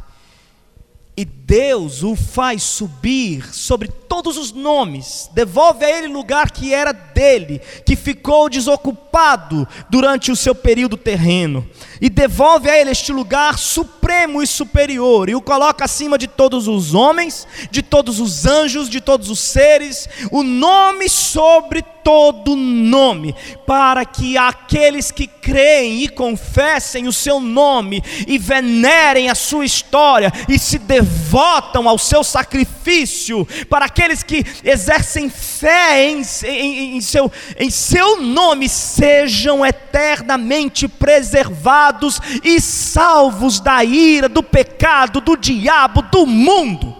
E 1.16 1.26
Deus 1.26 2.04
o 2.04 2.16
faz 2.16 2.64
subir 2.64 3.54
sobre 3.54 3.90
todos 4.12 4.38
os 4.38 4.52
nomes, 4.52 5.30
devolve 5.34 5.86
a 5.86 5.90
ele 5.90 6.08
lugar 6.08 6.52
que 6.52 6.74
era 6.74 6.92
dele, 6.92 7.62
que 7.86 7.96
ficou 7.96 8.50
desocupado 8.50 9.68
durante 9.90 10.32
o 10.32 10.36
seu 10.36 10.54
período 10.54 10.98
terreno, 10.98 11.66
e 12.00 12.10
devolve 12.10 12.70
a 12.70 12.78
ele 12.78 12.92
este 12.92 13.12
lugar 13.12 13.58
supremo 13.58 14.44
e 14.44 14.48
superior, 14.48 15.30
e 15.30 15.36
o 15.36 15.42
coloca 15.42 15.86
acima 15.86 16.18
de 16.18 16.28
todos 16.28 16.68
os 16.68 16.94
homens, 16.94 17.48
de 17.72 17.82
todos 17.82 18.20
os 18.20 18.46
anjos, 18.46 18.90
de 18.90 19.00
todos 19.00 19.30
os 19.30 19.40
seres, 19.40 20.10
o 20.30 20.44
nome 20.44 21.08
sobre 21.08 21.82
todo 22.04 22.56
nome, 22.56 23.34
para 23.66 24.04
que 24.04 24.38
aqueles 24.38 25.12
que 25.12 25.28
creem 25.28 26.04
e 26.04 26.10
confessem 26.10 27.08
o 27.08 27.14
seu 27.14 27.40
nome 27.40 28.04
e 28.28 28.38
venerem 28.38 29.30
a 29.30 29.36
sua 29.36 29.66
história 29.66 30.34
e 30.50 30.60
se 30.60 30.78
devotam 31.02 31.88
ao 31.88 31.98
seu 31.98 32.24
sacrifício, 32.24 33.48
para 33.70 33.88
que 33.88 34.02
aqueles 34.02 34.24
que 34.24 34.44
exercem 34.64 35.30
fé 35.30 36.04
em, 36.04 36.24
em, 36.44 36.98
em, 36.98 37.02
seu, 37.02 37.32
em 37.58 37.70
seu 37.70 38.20
nome 38.20 38.68
sejam 38.68 39.64
eternamente 39.64 40.88
preservados 40.88 42.20
e 42.44 42.60
salvos 42.60 43.60
da 43.60 43.84
ira, 43.84 44.28
do 44.28 44.42
pecado, 44.42 45.22
do 45.22 45.38
diabo, 45.38 46.02
do 46.02 46.26
mundo. 46.26 46.96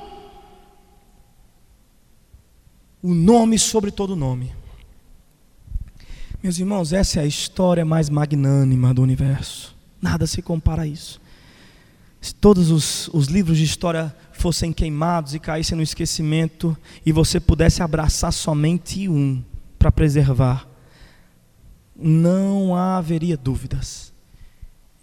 O 3.02 3.16
nome 3.16 3.58
sobre 3.58 3.90
todo 3.90 4.16
nome. 4.16 4.54
Meus 6.44 6.60
irmãos, 6.60 6.94
essa 6.94 7.20
é 7.20 7.24
a 7.24 7.26
história 7.26 7.84
mais 7.84 8.10
magnânima 8.10 8.94
do 8.94 9.02
universo. 9.02 9.76
Nada 10.00 10.28
se 10.28 10.42
compara 10.42 10.84
a 10.84 10.88
isso. 10.88 11.20
Se 12.22 12.36
todos 12.36 12.70
os, 12.70 13.08
os 13.08 13.28
livros 13.28 13.58
de 13.58 13.64
história 13.64 14.16
fossem 14.32 14.72
queimados 14.72 15.34
e 15.34 15.40
caíssem 15.40 15.76
no 15.76 15.84
esquecimento, 15.84 16.78
e 17.04 17.12
você 17.12 17.40
pudesse 17.40 17.82
abraçar 17.82 18.32
somente 18.32 19.10
um 19.10 19.44
para 19.80 19.92
preservar, 19.92 20.68
não 21.96 22.76
haveria 22.76 23.36
dúvidas 23.36 24.14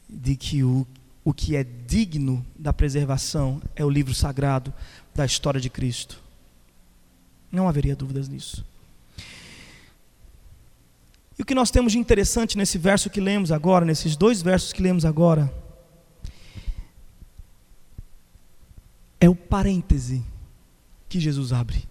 de 0.09 0.37
que 0.37 0.63
o, 0.63 0.87
o 1.25 1.35
que 1.35 1.57
é 1.57 1.65
digno 1.65 2.47
da 2.57 2.73
preservação 2.73 3.61
é 3.75 3.85
o 3.85 3.91
livro 3.91 4.15
sagrado 4.15 4.73
da 5.13 5.27
história 5.27 5.61
de 5.61 5.69
Cristo. 5.69 6.21
Não 7.51 7.69
haveria 7.69 7.97
dúvidas 7.97 8.29
nisso. 8.29 8.65
E 11.37 11.43
o 11.43 11.45
que 11.45 11.55
nós 11.55 11.71
temos 11.71 11.93
de 11.93 11.99
interessante 11.99 12.57
nesse 12.57 12.79
verso 12.79 13.11
que 13.11 13.21
lemos 13.21 13.51
agora, 13.51 13.85
nesses 13.85 14.17
dois 14.17 14.43
versos 14.43 14.73
que 14.73 14.83
lemos 14.83 15.05
agora, 15.05 15.53
é 19.21 19.29
o 19.29 19.35
parêntese 19.35 20.23
que 21.09 21.19
Jesus 21.19 21.53
abre. 21.53 21.89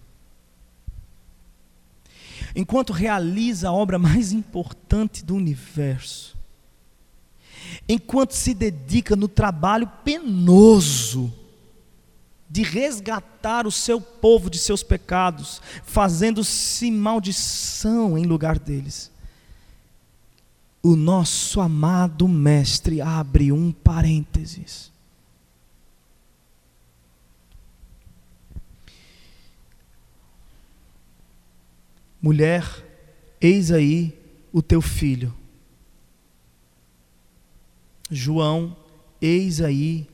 Enquanto 2.54 2.92
realiza 2.92 3.68
a 3.68 3.72
obra 3.72 3.98
mais 3.98 4.32
importante 4.32 5.24
do 5.24 5.34
universo, 5.34 6.36
enquanto 7.88 8.32
se 8.32 8.54
dedica 8.54 9.14
no 9.14 9.28
trabalho 9.28 9.86
penoso 10.04 11.32
de 12.50 12.62
resgatar 12.62 13.66
o 13.66 13.72
seu 13.72 14.00
povo 14.00 14.48
de 14.48 14.58
seus 14.58 14.82
pecados, 14.82 15.60
fazendo-se 15.84 16.90
maldição 16.90 18.16
em 18.16 18.24
lugar 18.24 18.58
deles. 18.58 19.10
O 20.82 20.96
nosso 20.96 21.60
amado 21.60 22.26
Mestre 22.26 23.02
abre 23.02 23.52
um 23.52 23.70
parênteses. 23.70 24.90
Mulher, 32.20 32.64
eis 33.40 33.70
aí 33.70 34.18
o 34.52 34.60
teu 34.60 34.82
filho. 34.82 35.32
João, 38.10 38.76
eis 39.20 39.60
aí 39.60 40.08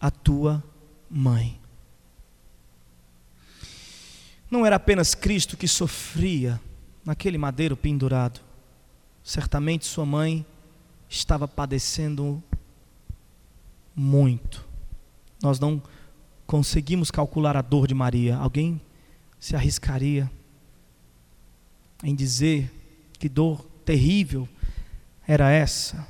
a 0.00 0.10
tua 0.10 0.62
mãe. 1.10 1.60
Não 4.50 4.64
era 4.64 4.76
apenas 4.76 5.14
Cristo 5.14 5.56
que 5.56 5.68
sofria 5.68 6.60
naquele 7.04 7.38
madeiro 7.38 7.76
pendurado. 7.76 8.40
Certamente 9.22 9.86
sua 9.86 10.06
mãe 10.06 10.44
estava 11.08 11.46
padecendo 11.46 12.42
muito. 13.94 14.64
Nós 15.42 15.58
não 15.58 15.82
conseguimos 16.46 17.10
calcular 17.10 17.56
a 17.56 17.62
dor 17.62 17.86
de 17.86 17.94
Maria. 17.94 18.36
Alguém 18.36 18.80
se 19.38 19.56
arriscaria 19.56 20.30
em 22.02 22.14
dizer 22.14 22.70
que 23.18 23.28
dor 23.28 23.64
terrível 23.84 24.48
era 25.26 25.50
essa? 25.50 26.06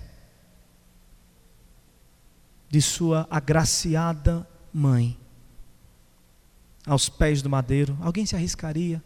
De 2.68 2.80
sua 2.80 3.26
agraciada 3.30 4.49
mãe 4.72 5.18
aos 6.87 7.08
pés 7.08 7.42
do 7.42 7.50
madeiro. 7.50 7.96
Alguém 8.00 8.25
se 8.26 8.34
arriscaria? 8.34 9.02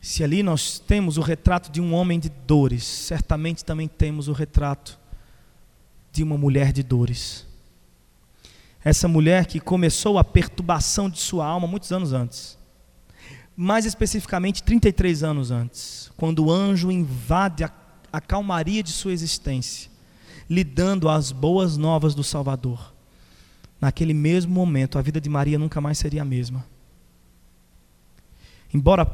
Se 0.00 0.24
ali 0.24 0.42
nós 0.42 0.78
temos 0.78 1.18
o 1.18 1.20
retrato 1.20 1.70
de 1.70 1.80
um 1.80 1.92
homem 1.92 2.18
de 2.18 2.28
dores, 2.28 2.84
certamente 2.84 3.64
também 3.64 3.86
temos 3.86 4.28
o 4.28 4.32
retrato 4.32 4.98
de 6.10 6.22
uma 6.22 6.38
mulher 6.38 6.72
de 6.72 6.82
dores. 6.82 7.46
Essa 8.82 9.06
mulher 9.06 9.44
que 9.44 9.60
começou 9.60 10.18
a 10.18 10.24
perturbação 10.24 11.10
de 11.10 11.18
sua 11.18 11.44
alma 11.46 11.66
muitos 11.66 11.92
anos 11.92 12.14
antes. 12.14 12.59
Mais 13.56 13.84
especificamente 13.84 14.62
33 14.62 15.22
anos 15.22 15.50
antes, 15.50 16.10
quando 16.16 16.46
o 16.46 16.50
anjo 16.50 16.90
invade 16.90 17.64
a, 17.64 17.70
a 18.12 18.20
calmaria 18.20 18.82
de 18.82 18.90
sua 18.90 19.12
existência, 19.12 19.90
lhe 20.48 20.64
dando 20.64 21.08
as 21.08 21.30
boas 21.32 21.76
novas 21.76 22.14
do 22.14 22.24
Salvador 22.24 22.92
naquele 23.80 24.12
mesmo 24.12 24.52
momento, 24.52 24.98
a 24.98 25.02
vida 25.02 25.20
de 25.20 25.30
Maria 25.30 25.58
nunca 25.58 25.80
mais 25.80 25.98
seria 25.98 26.22
a 26.22 26.24
mesma. 26.24 26.64
Embora 28.72 29.10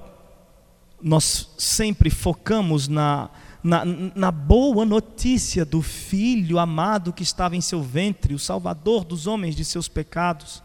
nós 1.01 1.51
sempre 1.57 2.11
focamos 2.11 2.89
na, 2.89 3.31
na, 3.63 3.85
na, 3.85 4.31
boa 4.31 4.85
notícia 4.85 5.65
do 5.65 5.83
filho 5.83 6.59
amado 6.59 7.13
que 7.13 7.23
estava 7.23 7.55
em 7.55 7.61
seu 7.61 7.83
ventre, 7.83 8.35
o 8.35 8.39
salvador 8.39 9.05
dos 9.05 9.27
homens 9.27 9.55
de 9.55 9.65
seus 9.65 9.89
pecados, 9.89 10.63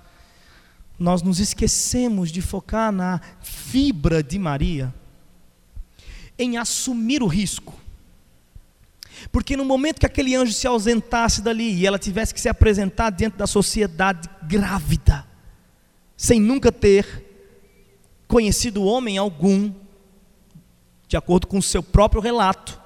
nós 1.02 1.24
nos 1.24 1.40
esquecemos 1.40 2.32
de 2.32 2.44
focar 2.44 2.92
na 2.92 3.20
fibra 3.42 4.22
de 4.22 4.38
Maria, 4.38 4.94
em 6.38 6.58
assumir 6.58 7.24
o 7.24 7.28
risco, 7.28 7.74
porque 9.32 9.58
no 9.58 9.66
momento 9.66 10.00
que 10.00 10.06
aquele 10.06 10.36
anjo 10.36 10.54
se 10.54 10.68
ausentasse 10.68 11.42
dali 11.42 11.74
e 11.74 11.88
ela 11.88 11.98
tivesse 11.98 12.32
que 12.32 12.40
se 12.40 12.48
apresentar 12.48 13.10
diante 13.10 13.36
da 13.36 13.48
sociedade 13.48 14.30
grávida, 14.44 15.26
sem 16.16 16.40
nunca 16.40 16.72
ter 16.72 17.26
conhecido 18.28 18.84
homem 18.84 19.18
algum, 19.18 19.74
de 21.08 21.18
acordo 21.18 21.48
com 21.48 21.58
o 21.58 21.64
seu 21.64 21.82
próprio 21.82 22.22
relato, 22.22 22.80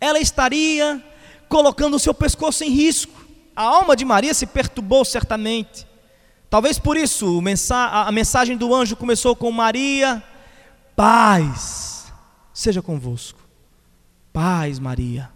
ela 0.00 0.20
estaria 0.20 1.04
colocando 1.48 1.96
o 1.96 1.98
seu 1.98 2.14
pescoço 2.14 2.62
em 2.62 2.70
risco. 2.70 3.26
A 3.56 3.62
alma 3.62 3.96
de 3.96 4.04
Maria 4.04 4.32
se 4.32 4.46
perturbou 4.46 5.04
certamente. 5.04 5.87
Talvez 6.50 6.78
por 6.78 6.96
isso 6.96 7.42
a 7.70 8.10
mensagem 8.10 8.56
do 8.56 8.74
anjo 8.74 8.96
começou 8.96 9.36
com 9.36 9.50
Maria, 9.52 10.22
paz 10.96 11.88
seja 12.58 12.82
convosco. 12.82 13.38
Paz, 14.32 14.80
Maria. 14.80 15.30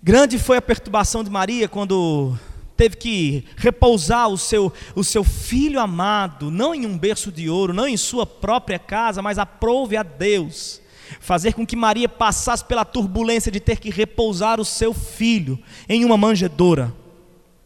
Grande 0.00 0.38
foi 0.38 0.56
a 0.56 0.62
perturbação 0.62 1.24
de 1.24 1.30
Maria 1.30 1.68
quando 1.68 2.38
teve 2.76 2.96
que 2.96 3.44
repousar 3.56 4.28
o 4.28 4.38
seu, 4.38 4.72
o 4.94 5.02
seu 5.02 5.24
filho 5.24 5.80
amado, 5.80 6.48
não 6.48 6.72
em 6.74 6.86
um 6.86 6.96
berço 6.96 7.32
de 7.32 7.50
ouro, 7.50 7.72
não 7.72 7.88
em 7.88 7.96
sua 7.96 8.24
própria 8.24 8.78
casa, 8.78 9.20
mas 9.20 9.38
aprove 9.38 9.96
a 9.96 10.02
Deus 10.04 10.80
fazer 11.20 11.52
com 11.54 11.66
que 11.66 11.76
Maria 11.76 12.08
passasse 12.08 12.64
pela 12.64 12.84
turbulência 12.84 13.50
de 13.52 13.60
ter 13.60 13.78
que 13.78 13.90
repousar 13.90 14.60
o 14.60 14.64
seu 14.64 14.94
filho 14.94 15.58
em 15.88 16.04
uma 16.04 16.16
manjedoura, 16.16 16.94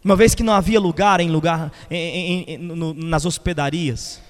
uma 0.07 0.15
vez 0.15 0.37
que 0.37 0.45
não 0.45 0.53
havia 0.53 0.79
lugar 0.79 1.19
em 1.19 1.29
lugar 1.29 1.73
em, 1.91 1.97
em, 1.97 2.45
em, 2.55 2.59
no, 2.59 2.95
nas 2.95 3.25
hospedarias. 3.25 4.23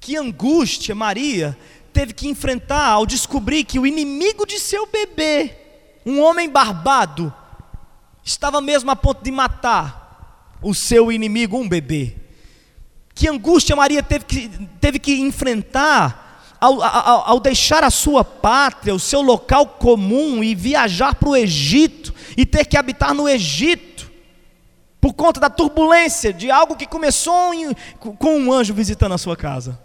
Que 0.00 0.16
angústia 0.16 0.92
Maria 0.92 1.56
teve 1.92 2.12
que 2.12 2.26
enfrentar 2.26 2.84
ao 2.88 3.06
descobrir 3.06 3.62
que 3.62 3.78
o 3.78 3.86
inimigo 3.86 4.44
de 4.44 4.58
seu 4.58 4.88
bebê, 4.88 5.54
um 6.04 6.20
homem 6.20 6.50
barbado, 6.50 7.32
estava 8.24 8.60
mesmo 8.60 8.90
a 8.90 8.96
ponto 8.96 9.22
de 9.22 9.30
matar 9.30 10.58
o 10.60 10.74
seu 10.74 11.12
inimigo, 11.12 11.56
um 11.56 11.68
bebê. 11.68 12.16
Que 13.14 13.28
angústia 13.28 13.76
Maria 13.76 14.02
teve 14.02 14.24
que, 14.24 14.48
teve 14.80 14.98
que 14.98 15.20
enfrentar 15.20 16.56
ao, 16.60 16.82
ao, 16.82 17.30
ao 17.30 17.38
deixar 17.38 17.84
a 17.84 17.90
sua 17.90 18.24
pátria, 18.24 18.92
o 18.92 18.98
seu 18.98 19.20
local 19.20 19.64
comum 19.64 20.42
e 20.42 20.56
viajar 20.56 21.14
para 21.14 21.28
o 21.28 21.36
Egito 21.36 22.11
e 22.36 22.46
ter 22.46 22.64
que 22.64 22.76
habitar 22.76 23.14
no 23.14 23.28
Egito 23.28 24.10
por 25.00 25.14
conta 25.14 25.40
da 25.40 25.50
turbulência 25.50 26.32
de 26.32 26.50
algo 26.50 26.76
que 26.76 26.86
começou 26.86 27.52
em, 27.52 27.74
com 27.98 28.38
um 28.38 28.52
anjo 28.52 28.72
visitando 28.72 29.12
a 29.12 29.18
sua 29.18 29.36
casa. 29.36 29.80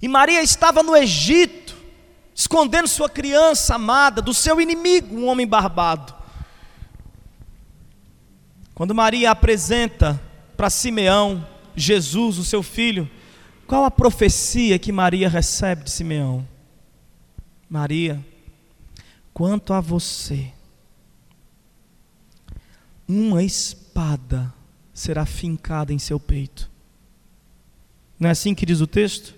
E 0.00 0.08
Maria 0.08 0.42
estava 0.42 0.82
no 0.82 0.96
Egito, 0.96 1.76
escondendo 2.34 2.88
sua 2.88 3.08
criança 3.08 3.76
amada 3.76 4.20
do 4.20 4.34
seu 4.34 4.60
inimigo, 4.60 5.14
um 5.14 5.28
homem 5.28 5.46
barbado. 5.46 6.12
Quando 8.74 8.94
Maria 8.94 9.30
apresenta 9.30 10.20
para 10.56 10.68
Simeão 10.70 11.46
Jesus, 11.76 12.38
o 12.38 12.44
seu 12.44 12.62
filho, 12.62 13.08
qual 13.66 13.84
a 13.84 13.90
profecia 13.90 14.78
que 14.78 14.90
Maria 14.90 15.28
recebe 15.28 15.84
de 15.84 15.90
Simeão? 15.90 16.46
Maria, 17.68 18.24
quanto 19.32 19.72
a 19.72 19.80
você, 19.80 20.52
uma 23.12 23.42
espada 23.42 24.52
será 24.94 25.26
fincada 25.26 25.92
em 25.92 25.98
seu 25.98 26.18
peito. 26.18 26.70
Não 28.18 28.28
é 28.28 28.32
assim 28.32 28.54
que 28.54 28.64
diz 28.64 28.80
o 28.80 28.86
texto? 28.86 29.34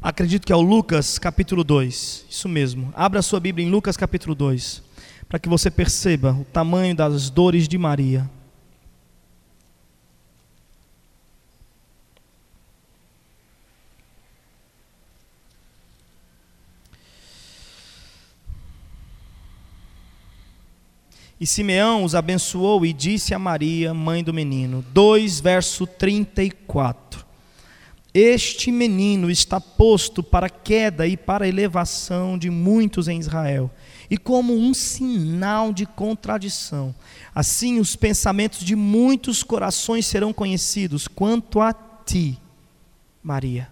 Acredito 0.00 0.46
que 0.46 0.52
é 0.52 0.56
o 0.56 0.62
Lucas 0.62 1.18
capítulo 1.18 1.62
2. 1.62 2.26
Isso 2.30 2.48
mesmo. 2.48 2.90
Abra 2.96 3.20
sua 3.20 3.38
Bíblia 3.38 3.66
em 3.66 3.70
Lucas 3.70 3.98
capítulo 3.98 4.34
2, 4.34 4.82
para 5.28 5.38
que 5.38 5.48
você 5.48 5.70
perceba 5.70 6.32
o 6.32 6.44
tamanho 6.44 6.94
das 6.94 7.28
dores 7.28 7.68
de 7.68 7.76
Maria. 7.76 8.30
E 21.40 21.46
Simeão 21.46 22.04
os 22.04 22.14
abençoou 22.14 22.84
e 22.84 22.92
disse 22.92 23.32
a 23.32 23.38
Maria, 23.38 23.94
mãe 23.94 24.22
do 24.22 24.34
menino. 24.34 24.84
2, 24.92 25.40
verso 25.40 25.86
34. 25.86 27.24
Este 28.12 28.70
menino 28.70 29.30
está 29.30 29.58
posto 29.58 30.22
para 30.22 30.50
queda 30.50 31.06
e 31.06 31.16
para 31.16 31.48
elevação 31.48 32.36
de 32.36 32.50
muitos 32.50 33.08
em 33.08 33.18
Israel, 33.18 33.70
e 34.10 34.18
como 34.18 34.54
um 34.54 34.74
sinal 34.74 35.72
de 35.72 35.86
contradição. 35.86 36.94
Assim, 37.34 37.78
os 37.78 37.96
pensamentos 37.96 38.60
de 38.60 38.76
muitos 38.76 39.42
corações 39.42 40.04
serão 40.04 40.34
conhecidos. 40.34 41.08
Quanto 41.08 41.58
a 41.60 41.72
ti, 41.72 42.36
Maria, 43.22 43.68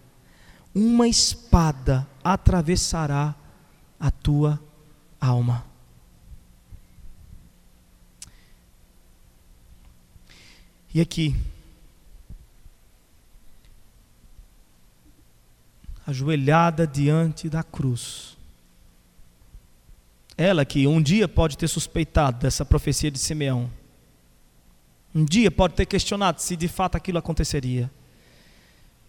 uma 0.74 1.06
espada 1.06 2.06
atravessará 2.24 3.34
a 4.00 4.10
tua 4.10 4.58
alma. 5.20 5.67
E 10.94 11.00
aqui, 11.00 11.36
ajoelhada 16.06 16.86
diante 16.86 17.50
da 17.50 17.62
cruz. 17.62 18.36
Ela 20.36 20.64
que 20.64 20.86
um 20.86 21.02
dia 21.02 21.28
pode 21.28 21.58
ter 21.58 21.68
suspeitado 21.68 22.38
dessa 22.38 22.64
profecia 22.64 23.10
de 23.10 23.18
Simeão. 23.18 23.70
Um 25.14 25.24
dia 25.24 25.50
pode 25.50 25.74
ter 25.74 25.84
questionado 25.84 26.40
se 26.40 26.56
de 26.56 26.68
fato 26.68 26.96
aquilo 26.96 27.18
aconteceria. 27.18 27.90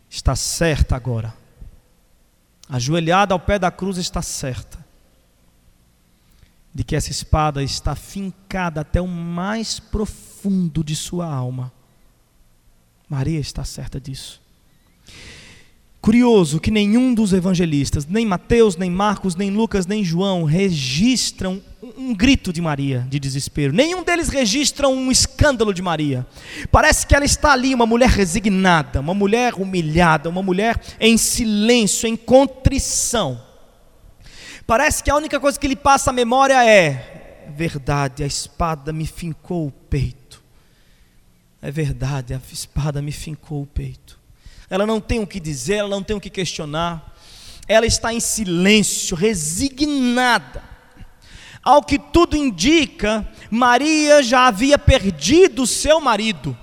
Está 0.09 0.35
certa 0.35 0.95
agora. 0.95 1.33
Ajoelhada 2.67 3.33
ao 3.33 3.39
pé 3.39 3.57
da 3.57 3.71
cruz 3.71 3.97
está 3.97 4.21
certa. 4.21 4.78
De 6.73 6.83
que 6.83 6.95
essa 6.95 7.11
espada 7.11 7.63
está 7.63 7.95
fincada 7.95 8.81
até 8.81 9.01
o 9.01 9.07
mais 9.07 9.79
profundo 9.79 10.83
de 10.83 10.95
sua 10.95 11.25
alma. 11.25 11.71
Maria 13.09 13.39
está 13.39 13.63
certa 13.63 13.99
disso. 13.99 14.39
Curioso 16.01 16.61
que 16.61 16.71
nenhum 16.71 17.13
dos 17.13 17.33
evangelistas, 17.33 18.05
nem 18.05 18.25
Mateus, 18.25 18.77
nem 18.77 18.89
Marcos, 18.89 19.35
nem 19.35 19.51
Lucas, 19.51 19.85
nem 19.85 20.01
João, 20.01 20.45
registram 20.45 21.61
um 21.97 22.15
grito 22.15 22.53
de 22.53 22.61
Maria 22.61 23.05
de 23.09 23.19
desespero. 23.19 23.73
Nenhum 23.73 24.01
deles 24.01 24.29
registra 24.29 24.87
um 24.87 25.11
escândalo 25.11 25.73
de 25.73 25.81
Maria. 25.81 26.25
Parece 26.71 27.05
que 27.05 27.13
ela 27.13 27.25
está 27.25 27.51
ali, 27.51 27.75
uma 27.75 27.85
mulher 27.85 28.09
resignada, 28.09 29.01
uma 29.01 29.13
mulher 29.13 29.55
humilhada, 29.55 30.29
uma 30.29 30.41
mulher 30.41 30.79
em 31.01 31.17
silêncio, 31.17 32.07
em 32.07 32.15
contrição. 32.15 33.41
Parece 34.69 35.03
que 35.03 35.09
a 35.09 35.15
única 35.15 35.39
coisa 35.39 35.59
que 35.59 35.67
lhe 35.67 35.75
passa 35.75 36.11
a 36.11 36.13
memória 36.13 36.63
é: 36.63 37.43
verdade, 37.57 38.23
a 38.23 38.27
espada 38.27 38.93
me 38.93 39.05
fincou 39.07 39.67
o 39.67 39.71
peito. 39.71 40.41
É 41.61 41.71
verdade, 41.71 42.33
a 42.33 42.41
espada 42.53 43.01
me 43.01 43.11
fincou 43.11 43.63
o 43.63 43.65
peito 43.65 44.19
ela 44.69 44.85
não 44.85 45.01
tem 45.01 45.19
o 45.19 45.27
que 45.27 45.39
dizer, 45.39 45.75
ela 45.75 45.89
não 45.89 46.03
tem 46.03 46.15
o 46.15 46.21
que 46.21 46.29
questionar, 46.29 47.15
ela 47.67 47.85
está 47.85 48.13
em 48.13 48.19
silêncio, 48.19 49.15
resignada. 49.15 50.63
Ao 51.63 51.83
que 51.83 51.97
tudo 51.99 52.37
indica, 52.37 53.27
Maria 53.49 54.23
já 54.23 54.47
havia 54.47 54.77
perdido 54.77 55.67
seu 55.67 55.99
marido. 55.99 56.57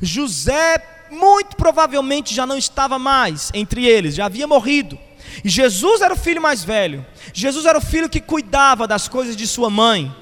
José, 0.00 1.06
muito 1.10 1.56
provavelmente, 1.56 2.34
já 2.34 2.44
não 2.44 2.58
estava 2.58 2.98
mais 2.98 3.50
entre 3.54 3.86
eles, 3.86 4.16
já 4.16 4.26
havia 4.26 4.46
morrido. 4.46 4.98
E 5.42 5.48
Jesus 5.48 6.00
era 6.00 6.14
o 6.14 6.16
filho 6.16 6.40
mais 6.40 6.62
velho. 6.62 7.04
Jesus 7.32 7.64
era 7.66 7.78
o 7.78 7.80
filho 7.80 8.08
que 8.08 8.20
cuidava 8.20 8.86
das 8.86 9.08
coisas 9.08 9.36
de 9.36 9.46
sua 9.46 9.70
mãe, 9.70 10.14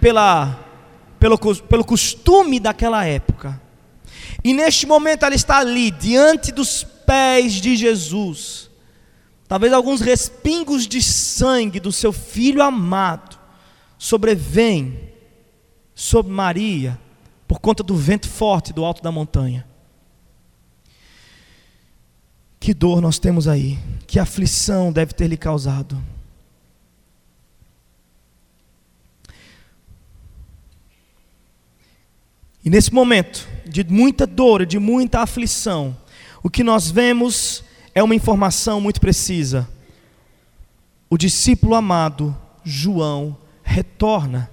pela, 0.00 0.58
pelo, 1.18 1.38
pelo 1.38 1.84
costume 1.84 2.60
daquela 2.60 3.04
época. 3.04 3.60
E 4.44 4.52
neste 4.52 4.86
momento 4.86 5.24
ela 5.24 5.34
está 5.34 5.58
ali, 5.58 5.90
diante 5.90 6.52
dos 6.52 6.84
pés 7.06 7.54
de 7.54 7.76
Jesus. 7.76 8.70
Talvez 9.48 9.72
alguns 9.72 10.00
respingos 10.00 10.86
de 10.86 11.02
sangue 11.02 11.80
do 11.80 11.90
seu 11.90 12.12
filho 12.12 12.62
amado 12.62 13.38
sobrevêm 13.96 15.10
sobre 15.94 16.30
Maria 16.30 16.98
por 17.48 17.58
conta 17.58 17.82
do 17.82 17.96
vento 17.96 18.28
forte 18.28 18.72
do 18.72 18.84
alto 18.84 19.02
da 19.02 19.10
montanha. 19.10 19.66
Que 22.60 22.74
dor 22.74 23.00
nós 23.00 23.18
temos 23.18 23.46
aí, 23.46 23.78
que 24.06 24.18
aflição 24.18 24.92
deve 24.92 25.12
ter 25.12 25.28
lhe 25.28 25.36
causado. 25.36 26.02
E 32.64 32.70
nesse 32.70 32.92
momento 32.92 33.48
de 33.64 33.84
muita 33.84 34.26
dor, 34.26 34.66
de 34.66 34.78
muita 34.78 35.20
aflição, 35.20 35.96
o 36.42 36.50
que 36.50 36.62
nós 36.62 36.90
vemos 36.90 37.64
é 37.94 38.02
uma 38.02 38.14
informação 38.14 38.80
muito 38.80 39.00
precisa. 39.00 39.68
O 41.08 41.16
discípulo 41.16 41.74
amado, 41.74 42.36
João, 42.64 43.36
retorna. 43.62 44.50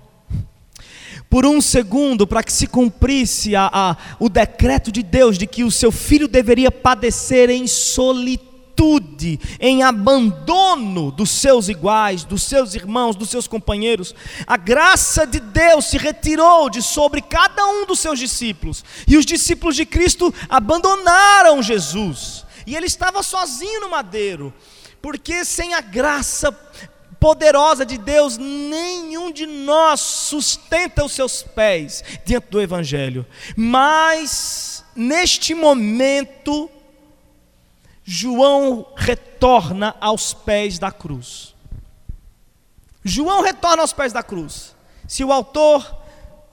Por 1.35 1.45
um 1.45 1.59
segundo, 1.59 2.25
para 2.25 2.41
que 2.41 2.53
se 2.53 2.65
cumprisse 2.65 3.57
a, 3.57 3.69
a, 3.69 3.97
o 4.21 4.29
decreto 4.29 4.89
de 4.89 5.03
Deus 5.03 5.37
de 5.37 5.45
que 5.45 5.65
o 5.65 5.69
seu 5.69 5.91
filho 5.91 6.29
deveria 6.29 6.71
padecer 6.71 7.49
em 7.49 7.67
solitude 7.67 9.37
em 9.59 9.83
abandono 9.83 11.11
dos 11.11 11.29
seus 11.29 11.67
iguais, 11.67 12.23
dos 12.23 12.41
seus 12.43 12.73
irmãos, 12.73 13.17
dos 13.17 13.29
seus 13.29 13.49
companheiros. 13.49 14.15
A 14.47 14.55
graça 14.55 15.27
de 15.27 15.41
Deus 15.41 15.87
se 15.87 15.97
retirou 15.97 16.69
de 16.69 16.81
sobre 16.81 17.19
cada 17.21 17.65
um 17.67 17.85
dos 17.85 17.99
seus 17.99 18.17
discípulos, 18.17 18.85
e 19.05 19.17
os 19.17 19.25
discípulos 19.25 19.75
de 19.75 19.85
Cristo 19.85 20.33
abandonaram 20.47 21.61
Jesus, 21.61 22.45
e 22.65 22.77
ele 22.77 22.85
estava 22.85 23.21
sozinho 23.21 23.81
no 23.81 23.89
madeiro, 23.89 24.53
porque 25.01 25.43
sem 25.43 25.73
a 25.73 25.81
graça 25.81 26.57
poderosa 27.25 27.83
de 27.83 27.97
Deus, 27.97 28.37
nenhum 28.37 29.31
de 29.31 29.47
nós 29.47 29.99
sustenta 29.99 31.03
os 31.03 31.11
seus 31.11 31.41
pés 31.41 32.03
diante 32.23 32.51
do 32.51 32.61
Evangelho. 32.61 33.25
Mas, 33.57 34.85
neste 34.95 35.55
momento, 35.55 36.69
João 38.03 38.93
retorna 38.95 39.95
aos 39.99 40.35
pés 40.35 40.77
da 40.77 40.91
cruz. 40.91 41.55
João 43.03 43.41
retorna 43.41 43.81
aos 43.81 43.91
pés 43.91 44.13
da 44.13 44.21
cruz. 44.21 44.75
Se 45.07 45.23
o 45.23 45.33
autor 45.33 45.97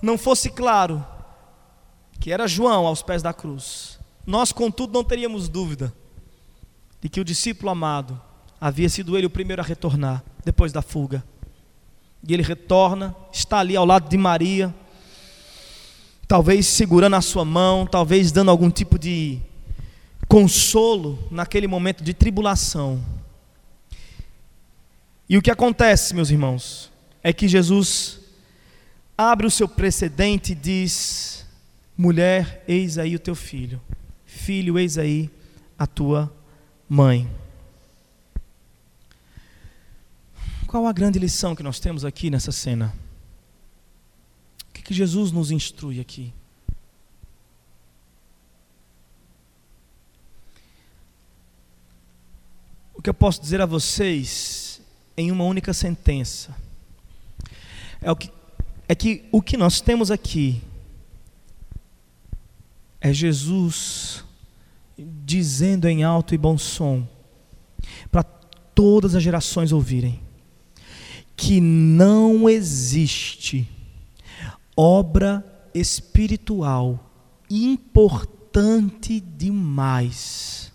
não 0.00 0.16
fosse 0.16 0.48
claro 0.48 1.06
que 2.18 2.32
era 2.32 2.48
João 2.48 2.86
aos 2.86 3.02
pés 3.02 3.22
da 3.22 3.34
cruz, 3.34 3.98
nós, 4.26 4.52
contudo, 4.52 4.94
não 4.94 5.04
teríamos 5.04 5.50
dúvida 5.50 5.92
de 6.98 7.10
que 7.10 7.20
o 7.20 7.24
discípulo 7.24 7.68
amado 7.68 8.18
havia 8.58 8.88
sido 8.88 9.18
ele 9.18 9.26
o 9.26 9.30
primeiro 9.30 9.60
a 9.60 9.64
retornar 9.66 10.24
depois 10.44 10.72
da 10.72 10.82
fuga. 10.82 11.24
E 12.26 12.32
ele 12.32 12.42
retorna, 12.42 13.14
está 13.32 13.58
ali 13.58 13.76
ao 13.76 13.84
lado 13.84 14.08
de 14.08 14.16
Maria, 14.16 14.74
talvez 16.28 16.66
segurando 16.66 17.16
a 17.16 17.20
sua 17.20 17.44
mão, 17.44 17.86
talvez 17.86 18.30
dando 18.30 18.50
algum 18.50 18.70
tipo 18.70 18.98
de 18.98 19.40
consolo 20.28 21.18
naquele 21.30 21.66
momento 21.66 22.02
de 22.02 22.14
tribulação. 22.14 23.02
E 25.28 25.36
o 25.36 25.42
que 25.42 25.50
acontece, 25.50 26.14
meus 26.14 26.30
irmãos, 26.30 26.90
é 27.22 27.32
que 27.32 27.48
Jesus 27.48 28.20
abre 29.16 29.46
o 29.46 29.50
seu 29.50 29.68
precedente 29.68 30.52
e 30.52 30.54
diz: 30.54 31.46
mulher, 31.96 32.64
eis 32.66 32.98
aí 32.98 33.14
o 33.14 33.18
teu 33.18 33.34
filho, 33.34 33.80
filho, 34.24 34.78
eis 34.78 34.98
aí 34.98 35.30
a 35.78 35.86
tua 35.86 36.32
mãe. 36.88 37.28
Qual 40.72 40.86
a 40.86 40.92
grande 40.94 41.18
lição 41.18 41.54
que 41.54 41.62
nós 41.62 41.78
temos 41.78 42.02
aqui 42.02 42.30
nessa 42.30 42.50
cena? 42.50 42.94
O 44.70 44.72
que, 44.72 44.80
que 44.80 44.94
Jesus 44.94 45.30
nos 45.30 45.50
instrui 45.50 46.00
aqui? 46.00 46.32
O 52.94 53.02
que 53.02 53.10
eu 53.10 53.12
posso 53.12 53.38
dizer 53.42 53.60
a 53.60 53.66
vocês 53.66 54.80
em 55.14 55.30
uma 55.30 55.44
única 55.44 55.74
sentença 55.74 56.56
é, 58.00 58.10
o 58.10 58.16
que, 58.16 58.32
é 58.88 58.94
que 58.94 59.28
o 59.30 59.42
que 59.42 59.58
nós 59.58 59.78
temos 59.78 60.10
aqui 60.10 60.62
é 62.98 63.12
Jesus 63.12 64.24
dizendo 64.96 65.86
em 65.86 66.02
alto 66.02 66.34
e 66.34 66.38
bom 66.38 66.56
som 66.56 67.06
para 68.10 68.22
todas 68.22 69.14
as 69.14 69.22
gerações 69.22 69.70
ouvirem 69.70 70.31
que 71.36 71.60
não 71.60 72.48
existe 72.48 73.68
obra 74.76 75.44
espiritual 75.74 77.10
importante 77.50 79.20
demais 79.20 80.72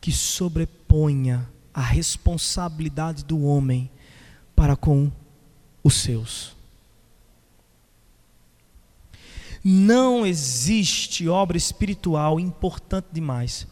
que 0.00 0.12
sobreponha 0.12 1.48
a 1.72 1.80
responsabilidade 1.80 3.24
do 3.24 3.42
homem 3.42 3.90
para 4.54 4.76
com 4.76 5.10
os 5.82 5.94
seus. 5.94 6.54
Não 9.64 10.26
existe 10.26 11.26
obra 11.26 11.56
espiritual 11.56 12.38
importante 12.38 13.06
demais. 13.10 13.66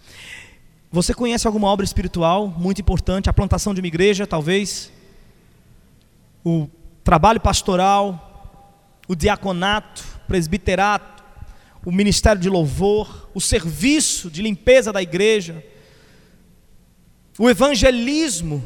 Você 0.93 1.15
conhece 1.15 1.47
alguma 1.47 1.69
obra 1.69 1.87
espiritual 1.87 2.49
muito 2.49 2.83
importante? 2.83 3.31
A 3.31 3.33
plantação 3.33 3.73
de 3.73 3.81
uma 3.81 3.87
igreja, 3.87 4.27
talvez? 4.27 4.93
O 6.45 6.69
trabalho 7.03 7.41
pastoral, 7.41 9.01
o 9.09 9.15
diaconato, 9.15 10.05
presbiterato, 10.29 11.25
o 11.83 11.91
ministério 11.91 12.43
de 12.43 12.51
louvor, 12.51 13.31
o 13.33 13.41
serviço 13.41 14.31
de 14.31 14.43
limpeza 14.43 14.93
da 14.93 15.01
igreja, 15.01 15.65
o 17.39 17.49
evangelismo. 17.49 18.63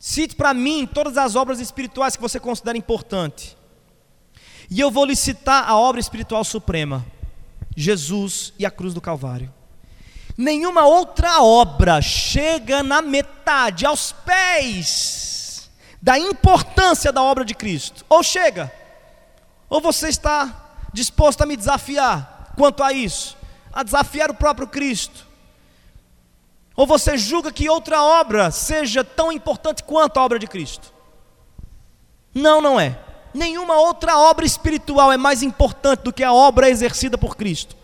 Cite 0.00 0.34
para 0.34 0.52
mim 0.52 0.84
todas 0.84 1.16
as 1.16 1.36
obras 1.36 1.60
espirituais 1.60 2.16
que 2.16 2.22
você 2.22 2.40
considera 2.40 2.76
importante. 2.76 3.56
E 4.68 4.80
eu 4.80 4.90
vou 4.90 5.04
lhe 5.04 5.14
citar 5.14 5.68
a 5.68 5.76
obra 5.76 6.00
espiritual 6.00 6.42
suprema: 6.42 7.06
Jesus 7.76 8.52
e 8.58 8.66
a 8.66 8.70
cruz 8.70 8.92
do 8.92 9.00
Calvário. 9.00 9.59
Nenhuma 10.36 10.86
outra 10.86 11.42
obra 11.42 12.00
chega 12.00 12.82
na 12.82 13.02
metade, 13.02 13.84
aos 13.84 14.12
pés 14.12 15.70
da 16.00 16.18
importância 16.18 17.12
da 17.12 17.22
obra 17.22 17.44
de 17.44 17.54
Cristo. 17.54 18.04
Ou 18.08 18.22
chega, 18.22 18.72
ou 19.68 19.80
você 19.80 20.08
está 20.08 20.72
disposto 20.92 21.42
a 21.42 21.46
me 21.46 21.56
desafiar 21.56 22.52
quanto 22.56 22.82
a 22.82 22.92
isso, 22.92 23.36
a 23.72 23.82
desafiar 23.82 24.30
o 24.30 24.34
próprio 24.34 24.66
Cristo. 24.66 25.26
Ou 26.74 26.86
você 26.86 27.18
julga 27.18 27.52
que 27.52 27.68
outra 27.68 28.02
obra 28.02 28.50
seja 28.50 29.04
tão 29.04 29.30
importante 29.30 29.82
quanto 29.82 30.18
a 30.18 30.24
obra 30.24 30.38
de 30.38 30.46
Cristo? 30.46 30.92
Não, 32.34 32.60
não 32.60 32.80
é. 32.80 32.98
Nenhuma 33.34 33.74
outra 33.74 34.18
obra 34.18 34.46
espiritual 34.46 35.12
é 35.12 35.16
mais 35.16 35.42
importante 35.42 36.00
do 36.00 36.12
que 36.12 36.24
a 36.24 36.32
obra 36.32 36.70
exercida 36.70 37.18
por 37.18 37.36
Cristo. 37.36 37.76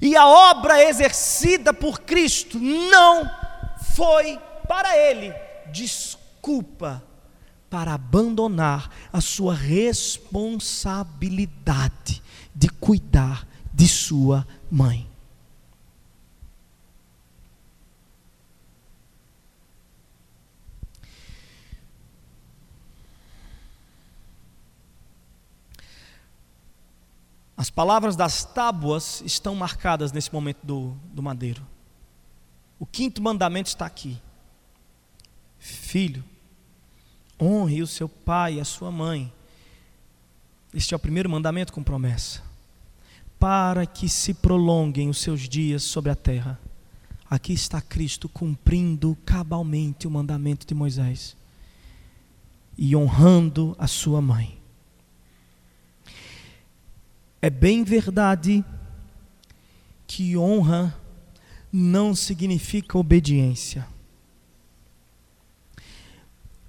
E 0.00 0.16
a 0.16 0.26
obra 0.26 0.82
exercida 0.82 1.72
por 1.72 2.00
Cristo 2.00 2.58
não 2.58 3.30
foi 3.94 4.38
para 4.66 4.96
ele 4.96 5.32
desculpa 5.72 7.02
para 7.68 7.94
abandonar 7.94 8.90
a 9.12 9.20
sua 9.20 9.54
responsabilidade 9.54 12.22
de 12.54 12.68
cuidar 12.68 13.46
de 13.72 13.88
sua 13.88 14.46
mãe. 14.70 15.10
As 27.56 27.70
palavras 27.70 28.16
das 28.16 28.44
tábuas 28.44 29.22
estão 29.24 29.54
marcadas 29.54 30.10
nesse 30.10 30.32
momento 30.32 30.58
do, 30.64 30.96
do 31.12 31.22
madeiro. 31.22 31.64
O 32.78 32.86
quinto 32.86 33.22
mandamento 33.22 33.68
está 33.68 33.86
aqui. 33.86 34.20
Filho, 35.58 36.24
honre 37.40 37.80
o 37.80 37.86
seu 37.86 38.08
pai 38.08 38.54
e 38.54 38.60
a 38.60 38.64
sua 38.64 38.90
mãe. 38.90 39.32
Este 40.72 40.92
é 40.92 40.96
o 40.96 41.00
primeiro 41.00 41.30
mandamento 41.30 41.72
com 41.72 41.82
promessa. 41.82 42.42
Para 43.38 43.86
que 43.86 44.08
se 44.08 44.34
prolonguem 44.34 45.08
os 45.08 45.18
seus 45.18 45.48
dias 45.48 45.84
sobre 45.84 46.10
a 46.10 46.16
terra. 46.16 46.58
Aqui 47.30 47.52
está 47.52 47.80
Cristo 47.80 48.28
cumprindo 48.28 49.16
cabalmente 49.24 50.06
o 50.06 50.10
mandamento 50.10 50.66
de 50.66 50.74
Moisés 50.74 51.36
e 52.76 52.94
honrando 52.94 53.74
a 53.78 53.86
sua 53.86 54.20
mãe. 54.20 54.58
É 57.44 57.50
bem 57.50 57.84
verdade 57.84 58.64
que 60.06 60.34
honra 60.34 60.98
não 61.70 62.14
significa 62.14 62.96
obediência. 62.96 63.86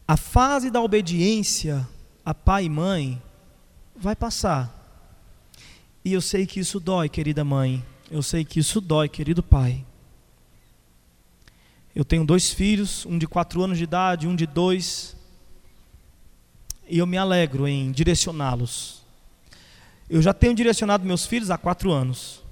A 0.06 0.18
fase 0.18 0.70
da 0.70 0.82
obediência 0.82 1.88
a 2.26 2.34
pai 2.34 2.66
e 2.66 2.70
mãe 2.70 3.24
vai 3.96 4.18
passar. 4.18 4.70
E 6.04 6.12
eu 6.12 6.20
sei 6.20 6.46
que 6.46 6.60
isso 6.60 6.78
dói, 6.78 7.08
querida 7.08 7.46
mãe. 7.46 7.82
Eu 8.12 8.22
sei 8.22 8.44
que 8.44 8.60
isso 8.60 8.82
dói, 8.82 9.08
querido 9.08 9.42
pai. 9.42 9.86
Eu 11.96 12.04
tenho 12.04 12.26
dois 12.26 12.52
filhos, 12.52 13.06
um 13.06 13.18
de 13.18 13.28
quatro 13.28 13.64
anos 13.64 13.78
de 13.78 13.86
idade, 13.86 14.28
um 14.28 14.36
de 14.36 14.46
dois. 14.46 15.16
E 16.86 16.98
eu 16.98 17.08
me 17.08 17.16
alegro 17.16 17.66
em 17.66 17.94
direcioná-los 17.94 19.05
eu 20.10 20.22
já 20.22 20.34
tenho 20.34 20.54
direcionado 20.54 21.06
meus 21.06 21.26
filhos 21.26 21.50
há 21.50 21.58
quatro 21.58 21.92
anos. 21.92 22.44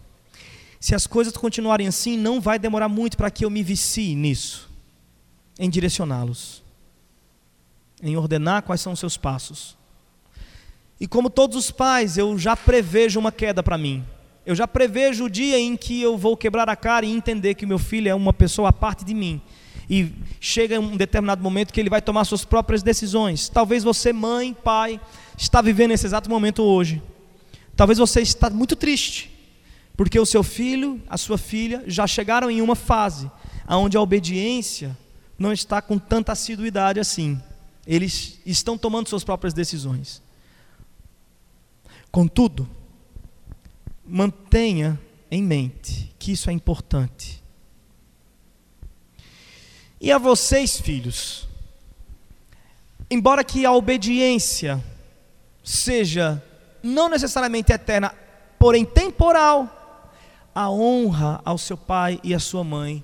Se 0.80 0.94
as 0.94 1.08
coisas 1.08 1.34
continuarem 1.38 1.88
assim, 1.88 2.18
não 2.18 2.42
vai 2.42 2.60
demorar 2.60 2.90
muito 2.90 3.16
para 3.16 3.32
que 3.32 3.46
eu 3.46 3.50
me 3.50 3.64
vicie 3.64 4.16
nisso, 4.16 4.70
em 5.58 5.70
direcioná-los, 5.70 6.64
em 8.02 8.18
ordenar 8.18 8.64
quais 8.64 8.82
são 8.82 8.94
os 8.94 9.00
seus 9.00 9.16
passos. 9.16 9.78
E 11.00 11.08
como 11.08 11.30
todos 11.30 11.56
os 11.56 11.72
pais, 11.72 12.18
eu 12.18 12.38
já 12.38 12.56
prevejo 12.56 13.20
uma 13.20 13.32
queda 13.32 13.64
para 13.64 13.78
mim. 13.78 14.04
Eu 14.46 14.56
já 14.56 14.68
prevejo 14.68 15.26
o 15.26 15.30
dia 15.30 15.58
em 15.58 15.78
que 15.78 16.02
eu 16.02 16.18
vou 16.18 16.36
quebrar 16.36 16.70
a 16.70 16.76
cara 16.76 17.06
e 17.06 17.12
entender 17.12 17.54
que 17.54 17.66
meu 17.66 17.80
filho 17.80 18.10
é 18.10 18.16
uma 18.16 18.34
pessoa 18.34 18.70
à 18.70 18.74
parte 18.74 19.06
de 19.06 19.14
mim. 19.14 19.42
E 19.90 20.12
chega 20.40 20.80
um 20.80 20.98
determinado 20.98 21.42
momento 21.42 21.72
que 21.72 21.80
ele 21.80 21.90
vai 21.90 22.02
tomar 22.02 22.26
suas 22.26 22.44
próprias 22.44 22.84
decisões. 22.84 23.48
Talvez 23.48 23.84
você, 23.84 24.12
mãe, 24.12 24.54
pai, 24.54 25.00
está 25.38 25.62
vivendo 25.62 25.92
esse 25.92 26.06
exato 26.06 26.30
momento 26.30 26.64
hoje. 26.64 27.02
Talvez 27.76 27.98
você 27.98 28.22
está 28.22 28.50
muito 28.50 28.76
triste, 28.76 29.32
porque 29.98 30.20
o 30.20 30.26
seu 30.26 30.44
filho, 30.44 31.02
a 31.10 31.18
sua 31.18 31.38
filha 31.38 31.84
já 31.88 32.06
chegaram 32.06 32.50
em 32.50 32.62
uma 32.62 32.76
fase 32.76 33.30
onde 33.68 33.98
a 33.98 34.02
obediência 34.02 34.98
não 35.38 35.52
está 35.52 35.82
com 35.82 35.98
tanta 35.98 36.32
assiduidade 36.32 37.00
assim. 37.00 37.42
Eles 37.86 38.40
estão 38.46 38.78
tomando 38.78 39.10
suas 39.10 39.24
próprias 39.24 39.54
decisões. 39.54 40.22
Contudo, 42.12 42.70
mantenha 44.06 45.00
em 45.32 45.42
mente 45.42 46.14
que 46.20 46.32
isso 46.32 46.50
é 46.50 46.54
importante. 46.54 47.42
E 50.00 50.12
a 50.12 50.18
vocês, 50.18 50.80
filhos, 50.80 51.48
embora 53.10 53.44
que 53.44 53.66
a 53.66 53.72
obediência 53.72 54.84
seja 55.64 56.44
não 56.84 57.08
necessariamente 57.08 57.72
eterna, 57.72 58.14
porém 58.60 58.84
temporal, 58.84 60.12
a 60.54 60.70
honra 60.70 61.42
ao 61.46 61.58
seu 61.58 61.78
pai 61.78 62.20
e 62.22 62.34
à 62.34 62.40
sua 62.40 62.64
mãe 62.64 63.04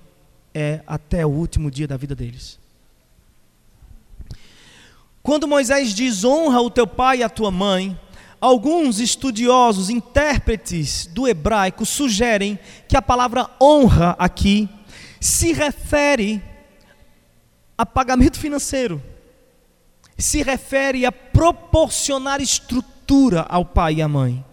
é 0.53 0.81
até 0.85 1.25
o 1.25 1.29
último 1.29 1.71
dia 1.71 1.87
da 1.87 1.95
vida 1.95 2.13
deles. 2.13 2.59
Quando 5.23 5.47
Moisés 5.47 5.93
diz 5.93 6.23
honra 6.23 6.61
o 6.61 6.69
teu 6.69 6.85
pai 6.85 7.19
e 7.19 7.23
a 7.23 7.29
tua 7.29 7.49
mãe, 7.49 7.97
alguns 8.41 8.99
estudiosos, 8.99 9.89
intérpretes 9.89 11.07
do 11.07 11.27
hebraico 11.27 11.85
sugerem 11.85 12.59
que 12.87 12.97
a 12.97 13.01
palavra 13.01 13.49
honra 13.61 14.15
aqui 14.19 14.69
se 15.19 15.53
refere 15.53 16.41
a 17.77 17.85
pagamento 17.85 18.37
financeiro, 18.37 19.01
se 20.17 20.43
refere 20.43 21.05
a 21.05 21.11
proporcionar 21.11 22.41
estrutura 22.41 22.98
ao 23.49 23.65
pai 23.65 23.95
e 23.95 24.01
à 24.01 24.07
mãe. 24.07 24.45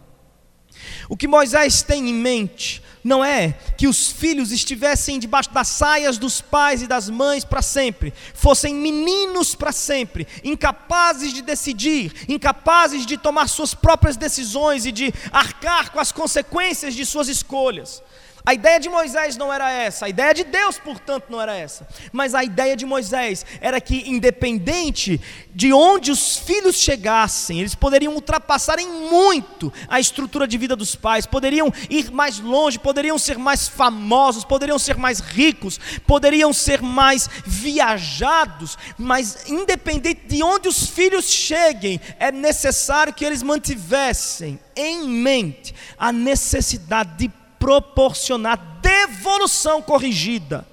O 1.08 1.16
que 1.16 1.28
Moisés 1.28 1.82
tem 1.82 2.08
em 2.08 2.14
mente 2.14 2.82
não 3.02 3.24
é 3.24 3.52
que 3.76 3.86
os 3.86 4.10
filhos 4.10 4.50
estivessem 4.50 5.18
debaixo 5.18 5.50
das 5.52 5.68
saias 5.68 6.18
dos 6.18 6.40
pais 6.40 6.82
e 6.82 6.88
das 6.88 7.08
mães 7.08 7.44
para 7.44 7.62
sempre, 7.62 8.12
fossem 8.34 8.74
meninos 8.74 9.54
para 9.54 9.70
sempre, 9.70 10.26
incapazes 10.42 11.32
de 11.32 11.40
decidir, 11.40 12.12
incapazes 12.28 13.06
de 13.06 13.16
tomar 13.16 13.48
suas 13.48 13.74
próprias 13.74 14.16
decisões 14.16 14.84
e 14.84 14.90
de 14.90 15.14
arcar 15.30 15.92
com 15.92 16.00
as 16.00 16.10
consequências 16.10 16.94
de 16.94 17.06
suas 17.06 17.28
escolhas. 17.28 18.02
A 18.46 18.54
ideia 18.54 18.78
de 18.78 18.88
Moisés 18.88 19.36
não 19.36 19.52
era 19.52 19.68
essa, 19.72 20.06
a 20.06 20.08
ideia 20.08 20.32
de 20.32 20.44
Deus, 20.44 20.78
portanto, 20.78 21.24
não 21.28 21.40
era 21.42 21.56
essa. 21.56 21.84
Mas 22.12 22.32
a 22.32 22.44
ideia 22.44 22.76
de 22.76 22.86
Moisés 22.86 23.44
era 23.60 23.80
que, 23.80 24.08
independente 24.08 25.20
de 25.52 25.72
onde 25.72 26.12
os 26.12 26.36
filhos 26.36 26.76
chegassem, 26.76 27.58
eles 27.58 27.74
poderiam 27.74 28.14
ultrapassar 28.14 28.78
em 28.78 28.86
muito 28.86 29.72
a 29.88 29.98
estrutura 29.98 30.46
de 30.46 30.56
vida 30.56 30.76
dos 30.76 30.94
pais, 30.94 31.26
poderiam 31.26 31.72
ir 31.90 32.12
mais 32.12 32.38
longe, 32.38 32.78
poderiam 32.78 33.18
ser 33.18 33.36
mais 33.36 33.66
famosos, 33.66 34.44
poderiam 34.44 34.78
ser 34.78 34.96
mais 34.96 35.18
ricos, 35.18 35.80
poderiam 36.06 36.52
ser 36.52 36.80
mais 36.80 37.28
viajados, 37.44 38.78
mas 38.96 39.50
independente 39.50 40.20
de 40.28 40.40
onde 40.44 40.68
os 40.68 40.88
filhos 40.88 41.28
cheguem, 41.28 42.00
é 42.20 42.30
necessário 42.30 43.12
que 43.12 43.24
eles 43.24 43.42
mantivessem 43.42 44.60
em 44.76 45.08
mente 45.08 45.74
a 45.98 46.12
necessidade 46.12 47.16
de 47.16 47.45
proporcionar 47.66 48.78
devolução 48.80 49.82
corrigida 49.82 50.64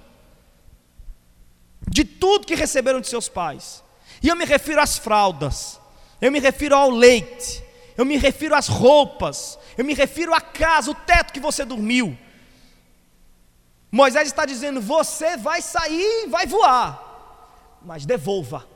de 1.90 2.06
tudo 2.06 2.46
que 2.46 2.54
receberam 2.54 3.02
de 3.02 3.08
seus 3.08 3.28
pais. 3.28 3.84
E 4.22 4.28
eu 4.28 4.36
me 4.36 4.46
refiro 4.46 4.80
às 4.80 5.00
fraldas, 5.00 5.80
eu 6.22 6.32
me 6.32 6.40
refiro 6.40 6.76
ao 6.76 6.92
leite, 6.92 7.64
eu 7.98 8.06
me 8.06 8.16
refiro 8.16 8.54
às 8.54 8.68
roupas, 8.68 9.58
eu 9.76 9.84
me 9.84 9.96
refiro 9.96 10.36
à 10.36 10.40
casa, 10.40 10.92
o 10.92 10.94
teto 10.94 11.34
que 11.34 11.40
você 11.40 11.66
dormiu. 11.66 12.16
Moisés 13.92 14.28
está 14.28 14.46
dizendo: 14.46 14.80
você 14.80 15.36
vai 15.36 15.64
sair 15.64 16.28
vai 16.30 16.46
voar, 16.46 17.80
mas 17.82 18.06
devolva, 18.06 18.68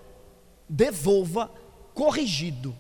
devolva 0.68 1.52
corrigido, 1.94 2.76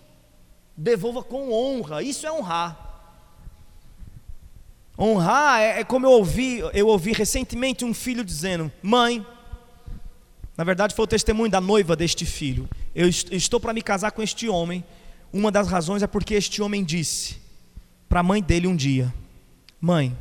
devolva 0.75 1.21
com 1.21 1.51
honra, 1.51 2.01
isso 2.01 2.25
é 2.25 2.31
honrar. 2.31 2.86
Honrar 4.97 5.61
é, 5.61 5.81
é 5.81 5.83
como 5.83 6.05
eu 6.05 6.11
ouvi, 6.11 6.59
eu 6.73 6.87
ouvi 6.87 7.11
recentemente 7.11 7.85
um 7.85 7.93
filho 7.93 8.23
dizendo: 8.23 8.71
mãe, 8.81 9.25
na 10.57 10.63
verdade 10.63 10.95
foi 10.95 11.03
o 11.03 11.07
testemunho 11.07 11.51
da 11.51 11.61
noiva 11.61 11.95
deste 11.95 12.25
filho. 12.25 12.67
Eu 12.95 13.07
estou 13.07 13.59
para 13.59 13.73
me 13.73 13.81
casar 13.81 14.11
com 14.11 14.23
este 14.23 14.49
homem. 14.49 14.83
Uma 15.31 15.51
das 15.51 15.67
razões 15.67 16.01
é 16.01 16.07
porque 16.07 16.33
este 16.33 16.61
homem 16.61 16.83
disse 16.83 17.37
para 18.09 18.21
a 18.21 18.23
mãe 18.23 18.41
dele 18.41 18.67
um 18.67 18.75
dia: 18.75 19.13
Mãe, 19.79 20.17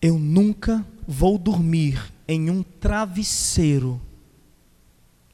eu 0.00 0.18
nunca 0.18 0.86
vou 1.06 1.36
dormir 1.36 2.12
em 2.28 2.50
um 2.50 2.62
travesseiro 2.62 4.00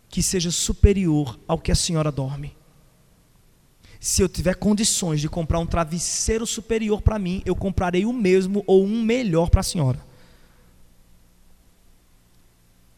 que 0.09 0.23
seja 0.23 0.51
superior 0.51 1.39
ao 1.47 1.59
que 1.59 1.71
a 1.71 1.75
senhora 1.75 2.11
dorme. 2.11 2.57
Se 4.01 4.23
eu 4.23 4.29
tiver 4.29 4.55
condições 4.55 5.21
de 5.21 5.29
comprar 5.29 5.61
um 5.61 5.67
travesseiro 5.67 6.47
superior 6.47 7.03
para 7.03 7.19
mim, 7.19 7.43
eu 7.45 7.55
comprarei 7.55 8.05
o 8.05 8.13
mesmo 8.13 8.65
ou 8.67 8.85
um 8.85 9.03
melhor 9.03 9.51
para 9.51 9.61
a 9.61 9.65
senhora. 9.65 10.01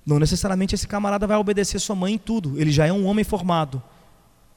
Não 0.07 0.19
necessariamente 0.19 0.75
esse 0.75 0.87
camarada 0.87 1.27
vai 1.27 1.37
obedecer 1.37 1.79
sua 1.81 1.97
mãe 1.97 2.15
em 2.15 2.19
tudo, 2.19 2.59
ele 2.59 2.73
já 2.73 2.87
é 2.87 2.93
um 2.93 3.05
homem 3.07 3.25
formado. 3.25 3.83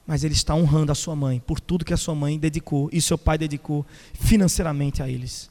Mas 0.07 0.23
ele 0.23 0.35
está 0.35 0.53
honrando 0.53 0.91
a 0.91 0.95
sua 0.95 1.15
mãe 1.15 1.39
por 1.39 1.59
tudo 1.59 1.83
que 1.83 1.93
a 1.93 1.97
sua 1.97 2.13
mãe 2.13 2.37
dedicou 2.37 2.89
e 2.93 3.01
seu 3.01 3.17
pai 3.17 3.39
dedicou 3.39 3.83
financeiramente 4.13 5.01
a 5.01 5.09
eles 5.09 5.49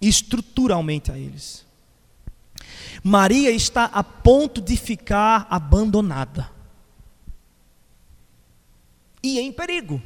estruturalmente 0.00 1.12
a 1.12 1.18
eles. 1.18 1.66
Maria 3.02 3.50
está 3.50 3.84
a 3.84 4.02
ponto 4.02 4.60
de 4.60 4.76
ficar 4.76 5.46
abandonada. 5.50 6.50
E 9.22 9.38
em 9.38 9.52
perigo, 9.52 10.02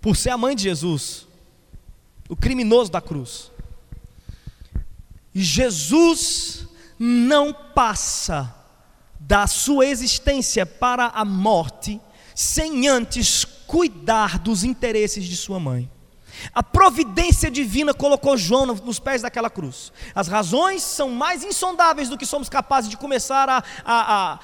por 0.00 0.16
ser 0.16 0.30
a 0.30 0.38
mãe 0.38 0.54
de 0.54 0.62
Jesus, 0.62 1.26
o 2.28 2.36
criminoso 2.36 2.90
da 2.90 3.00
cruz. 3.00 3.50
Jesus 5.34 6.66
não 6.98 7.52
passa 7.52 8.54
da 9.18 9.46
sua 9.46 9.86
existência 9.86 10.64
para 10.64 11.06
a 11.06 11.24
morte 11.24 12.00
sem 12.34 12.86
antes 12.88 13.44
cuidar 13.44 14.38
dos 14.38 14.64
interesses 14.64 15.24
de 15.24 15.36
sua 15.36 15.58
mãe. 15.58 15.90
A 16.54 16.62
providência 16.62 17.50
divina 17.50 17.92
colocou 17.92 18.36
João 18.36 18.66
nos 18.66 18.98
pés 18.98 19.22
daquela 19.22 19.50
cruz. 19.50 19.92
As 20.14 20.28
razões 20.28 20.82
são 20.82 21.10
mais 21.10 21.42
insondáveis 21.42 22.08
do 22.08 22.16
que 22.16 22.24
somos 22.24 22.48
capazes 22.48 22.88
de 22.88 22.96
começar 22.96 23.48
a, 23.48 23.62
a, 23.84 24.32
a, 24.34 24.38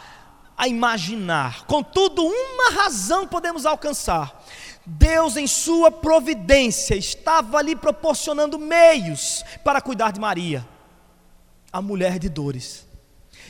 a 0.56 0.68
imaginar. 0.68 1.64
Contudo, 1.66 2.24
uma 2.24 2.70
razão 2.70 3.26
podemos 3.26 3.66
alcançar. 3.66 4.44
Deus, 4.86 5.36
em 5.36 5.46
Sua 5.46 5.90
providência, 5.90 6.94
estava 6.94 7.58
ali 7.58 7.74
proporcionando 7.74 8.58
meios 8.58 9.44
para 9.64 9.80
cuidar 9.80 10.12
de 10.12 10.20
Maria, 10.20 10.66
a 11.72 11.80
mulher 11.80 12.18
de 12.18 12.28
dores. 12.28 12.86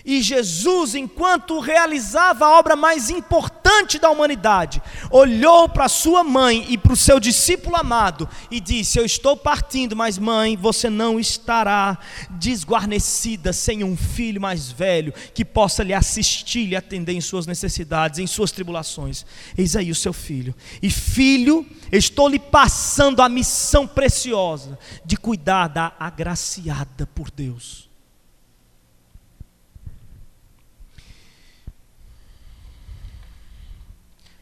E 0.05 0.21
Jesus, 0.21 0.95
enquanto 0.95 1.59
realizava 1.61 2.45
a 2.45 2.59
obra 2.59 2.77
mais 2.77 3.09
importante 3.09 3.99
da 3.99 4.11
humanidade, 4.11 4.83
olhou 5.11 5.67
para 5.67 5.89
sua 5.89 6.23
mãe 6.23 6.67
e 6.69 6.77
para 6.77 6.93
o 6.93 6.97
seu 6.97 7.19
discípulo 7.19 7.75
amado 7.75 8.29
e 8.51 8.61
disse: 8.61 8.99
Eu 8.99 9.07
estou 9.07 9.35
partindo, 9.35 9.97
mas 9.97 10.19
mãe, 10.19 10.59
você 10.59 10.91
não 10.91 11.19
estará 11.19 11.97
desguarnecida 12.33 13.51
sem 13.51 13.83
um 13.83 13.97
filho 13.97 14.43
mais 14.43 14.71
velho 14.71 15.15
que 15.33 15.43
possa 15.43 15.83
lhe 15.83 15.95
assistir, 15.95 16.67
lhe 16.67 16.77
atender 16.77 17.15
em 17.15 17.21
suas 17.23 17.47
necessidades, 17.47 18.19
em 18.19 18.27
suas 18.27 18.53
tribulações. 18.53 19.25
Eis 19.57 19.75
aí 19.75 19.91
o 19.91 19.95
seu 19.95 20.13
filho. 20.13 20.55
E 20.83 20.91
filho, 20.91 21.67
estou 21.91 22.29
lhe 22.29 22.39
passando 22.39 23.23
a 23.23 23.29
missão 23.29 23.87
preciosa 23.87 24.79
de 25.03 25.17
cuidar 25.17 25.69
da 25.69 25.95
agraciada 25.99 27.07
por 27.07 27.31
Deus. 27.31 27.94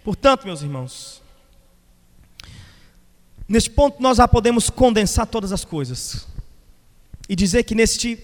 Portanto, 0.04 0.44
meus 0.44 0.62
irmãos, 0.62 1.22
neste 3.48 3.70
ponto 3.70 4.02
nós 4.02 4.16
já 4.16 4.26
podemos 4.26 4.68
condensar 4.68 5.26
todas 5.26 5.52
as 5.52 5.64
coisas 5.64 6.26
e 7.28 7.36
dizer 7.36 7.62
que 7.62 7.74
neste 7.74 8.18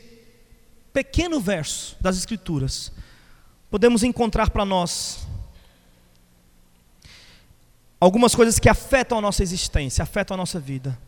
pequeno 0.92 1.40
verso 1.40 1.96
das 2.00 2.16
Escrituras 2.16 2.90
podemos 3.70 4.02
encontrar 4.02 4.50
para 4.50 4.64
nós 4.64 5.26
algumas 8.00 8.34
coisas 8.34 8.58
que 8.58 8.68
afetam 8.68 9.18
a 9.18 9.20
nossa 9.20 9.42
existência, 9.42 10.02
afetam 10.02 10.34
a 10.34 10.38
nossa 10.38 10.58
vida. 10.58 10.98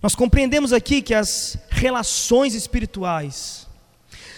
Nós 0.00 0.14
compreendemos 0.14 0.72
aqui 0.72 1.02
que 1.02 1.14
as 1.14 1.56
relações 1.70 2.54
espirituais 2.54 3.66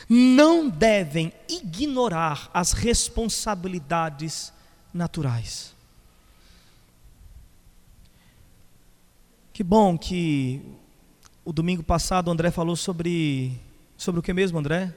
não 0.09 0.69
devem 0.69 1.33
ignorar 1.49 2.49
as 2.55 2.73
responsabilidades 2.73 4.53
naturais. 4.97 5.75
Que 9.53 9.63
bom 9.63 9.97
que 9.97 10.61
o 11.45 11.53
domingo 11.53 11.83
passado 11.83 12.29
o 12.29 12.31
André 12.31 12.51
falou 12.51 12.77
sobre 12.77 13.59
sobre 13.97 14.21
o 14.21 14.23
que 14.23 14.33
mesmo, 14.33 14.59
André? 14.59 14.95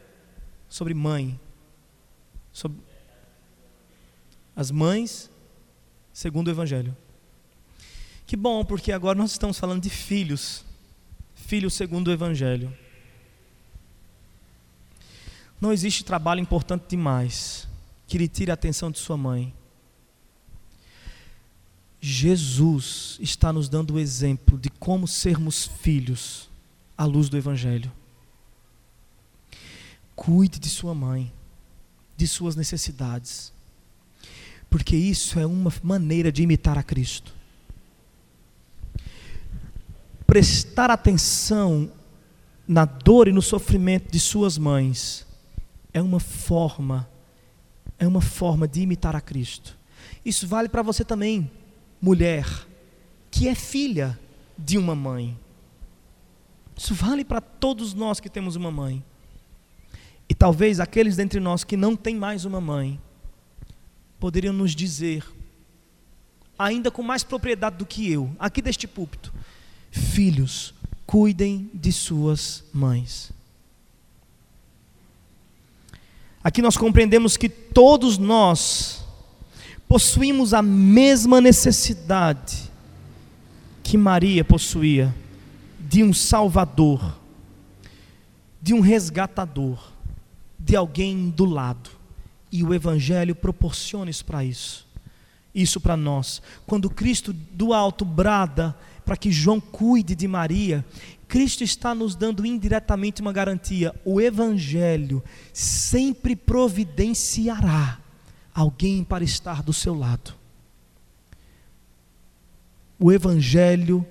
Sobre 0.67 0.93
mãe. 0.93 1.39
Sobre 2.51 2.79
as 4.55 4.71
mães 4.71 5.29
segundo 6.11 6.47
o 6.47 6.51
evangelho. 6.51 6.95
Que 8.25 8.35
bom, 8.35 8.65
porque 8.65 8.91
agora 8.91 9.17
nós 9.17 9.31
estamos 9.31 9.57
falando 9.57 9.81
de 9.81 9.89
filhos. 9.89 10.65
Filhos 11.33 11.73
segundo 11.73 12.09
o 12.09 12.11
evangelho. 12.11 12.75
Não 15.61 15.71
existe 15.71 16.03
trabalho 16.03 16.41
importante 16.41 16.85
demais 16.89 17.67
que 18.07 18.17
lhe 18.17 18.27
tire 18.27 18.51
a 18.51 18.53
atenção 18.53 18.91
de 18.91 18.99
sua 18.99 19.17
mãe. 19.17 19.53
Jesus 22.01 23.17
está 23.19 23.51
nos 23.51 23.67
dando 23.67 23.95
o 23.95 23.99
exemplo 23.99 24.57
de 24.57 24.69
como 24.69 25.07
sermos 25.07 25.65
filhos 25.65 26.49
à 26.97 27.03
luz 27.03 27.27
do 27.27 27.37
Evangelho. 27.37 27.91
Cuide 30.15 30.59
de 30.59 30.69
sua 30.69 30.93
mãe, 30.93 31.31
de 32.15 32.27
suas 32.27 32.55
necessidades, 32.55 33.51
porque 34.69 34.95
isso 34.95 35.39
é 35.39 35.45
uma 35.45 35.71
maneira 35.83 36.31
de 36.31 36.41
imitar 36.41 36.77
a 36.77 36.83
Cristo. 36.83 37.33
Prestar 40.25 40.91
atenção 40.91 41.91
na 42.67 42.85
dor 42.85 43.27
e 43.27 43.31
no 43.31 43.41
sofrimento 43.41 44.11
de 44.11 44.19
suas 44.19 44.57
mães 44.57 45.25
é 45.93 46.01
uma 46.01 46.19
forma, 46.19 47.09
é 47.97 48.07
uma 48.07 48.21
forma 48.21 48.67
de 48.67 48.81
imitar 48.81 49.15
a 49.15 49.21
Cristo. 49.21 49.77
Isso 50.23 50.47
vale 50.47 50.69
para 50.69 50.83
você 50.83 51.03
também 51.03 51.49
mulher 52.01 52.45
que 53.31 53.47
é 53.47 53.55
filha 53.55 54.19
de 54.57 54.77
uma 54.77 54.95
mãe. 54.95 55.37
Isso 56.75 56.93
vale 56.93 57.23
para 57.23 57.41
todos 57.41 57.93
nós 57.93 58.19
que 58.19 58.29
temos 58.29 58.55
uma 58.55 58.71
mãe. 58.71 59.03
E 60.27 60.33
talvez 60.33 60.79
aqueles 60.79 61.15
dentre 61.15 61.39
nós 61.39 61.63
que 61.63 61.75
não 61.75 61.95
têm 61.95 62.15
mais 62.15 62.45
uma 62.45 62.61
mãe 62.61 62.99
poderiam 64.19 64.53
nos 64.53 64.75
dizer, 64.75 65.25
ainda 66.57 66.91
com 66.91 67.01
mais 67.01 67.23
propriedade 67.23 67.77
do 67.77 67.85
que 67.85 68.11
eu, 68.11 68.29
aqui 68.37 68.61
deste 68.61 68.87
púlpito: 68.87 69.33
Filhos, 69.91 70.73
cuidem 71.05 71.69
de 71.73 71.91
suas 71.91 72.63
mães. 72.73 73.31
Aqui 76.43 76.61
nós 76.61 76.77
compreendemos 76.77 77.35
que 77.35 77.49
todos 77.49 78.17
nós 78.17 78.98
possuímos 79.89 80.53
a 80.53 80.61
mesma 80.61 81.41
necessidade 81.41 82.69
que 83.81 83.97
Maria 83.97 84.45
possuía 84.45 85.13
de 85.79 86.03
um 86.03 86.13
Salvador, 86.13 87.17
de 88.61 88.71
um 88.75 88.81
resgatador, 88.81 89.91
de 90.59 90.75
alguém 90.75 91.31
do 91.31 91.43
lado. 91.43 91.89
E 92.51 92.63
o 92.63 92.71
Evangelho 92.71 93.33
proporciona 93.33 94.11
isso 94.11 94.23
para 94.23 94.45
isso. 94.45 94.87
Isso 95.55 95.81
para 95.81 95.97
nós. 95.97 96.39
Quando 96.67 96.87
Cristo 96.87 97.33
do 97.33 97.73
alto 97.73 98.05
brada 98.05 98.77
para 99.03 99.17
que 99.17 99.31
João 99.31 99.59
cuide 99.59 100.13
de 100.13 100.27
Maria, 100.27 100.85
Cristo 101.27 101.63
está 101.63 101.95
nos 101.95 102.15
dando 102.15 102.45
indiretamente 102.45 103.23
uma 103.23 103.33
garantia: 103.33 103.95
o 104.05 104.21
Evangelho 104.21 105.23
sempre 105.51 106.35
providenciará 106.35 107.97
alguém 108.53 109.03
para 109.03 109.23
estar 109.23 109.63
do 109.63 109.73
seu 109.73 109.93
lado. 109.93 110.33
o 112.99 113.11
Evangelho 113.11 114.05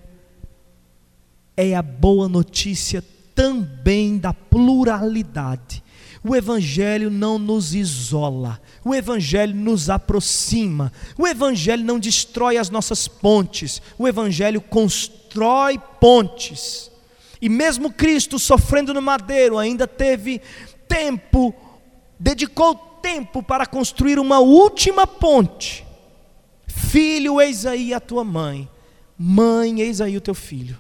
é 1.55 1.75
a 1.75 1.83
boa 1.83 2.29
notícia 2.29 3.05
também 3.35 4.17
da 4.17 4.33
pluralidade. 4.33 5.85
O 6.25 6.35
Evangelho 6.35 7.11
não 7.11 7.39
nos 7.39 7.75
isola, 7.75 8.61
o 8.85 8.95
Evangelho 8.95 9.55
nos 9.55 9.89
aproxima, 9.89 10.93
o 11.17 11.27
Evangelho 11.27 11.85
não 11.85 11.99
destrói 11.99 12.57
as 12.57 12.71
nossas 12.71 13.07
pontes, 13.07 13.81
o 13.97 14.09
Evangelho 14.09 14.61
constrói 14.61 15.79
pontes. 16.01 16.91
E 17.41 17.49
mesmo 17.49 17.93
Cristo 17.93 18.39
sofrendo 18.39 18.93
no 18.93 19.01
madeiro, 19.01 19.59
ainda 19.59 19.87
teve 19.87 20.41
tempo, 20.89 21.55
dedicou 22.19 22.75
tempo 23.01 23.43
para 23.43 23.67
construir 23.67 24.19
uma 24.19 24.39
última 24.39 25.07
ponte. 25.07 25.85
Filho, 26.67 27.41
eis 27.41 27.67
aí 27.67 27.93
a 27.93 28.01
tua 28.01 28.25
mãe. 28.25 28.69
Mãe, 29.19 29.81
eis 29.81 30.01
aí 30.01 30.17
o 30.17 30.21
teu 30.21 30.35
filho. 30.35 30.79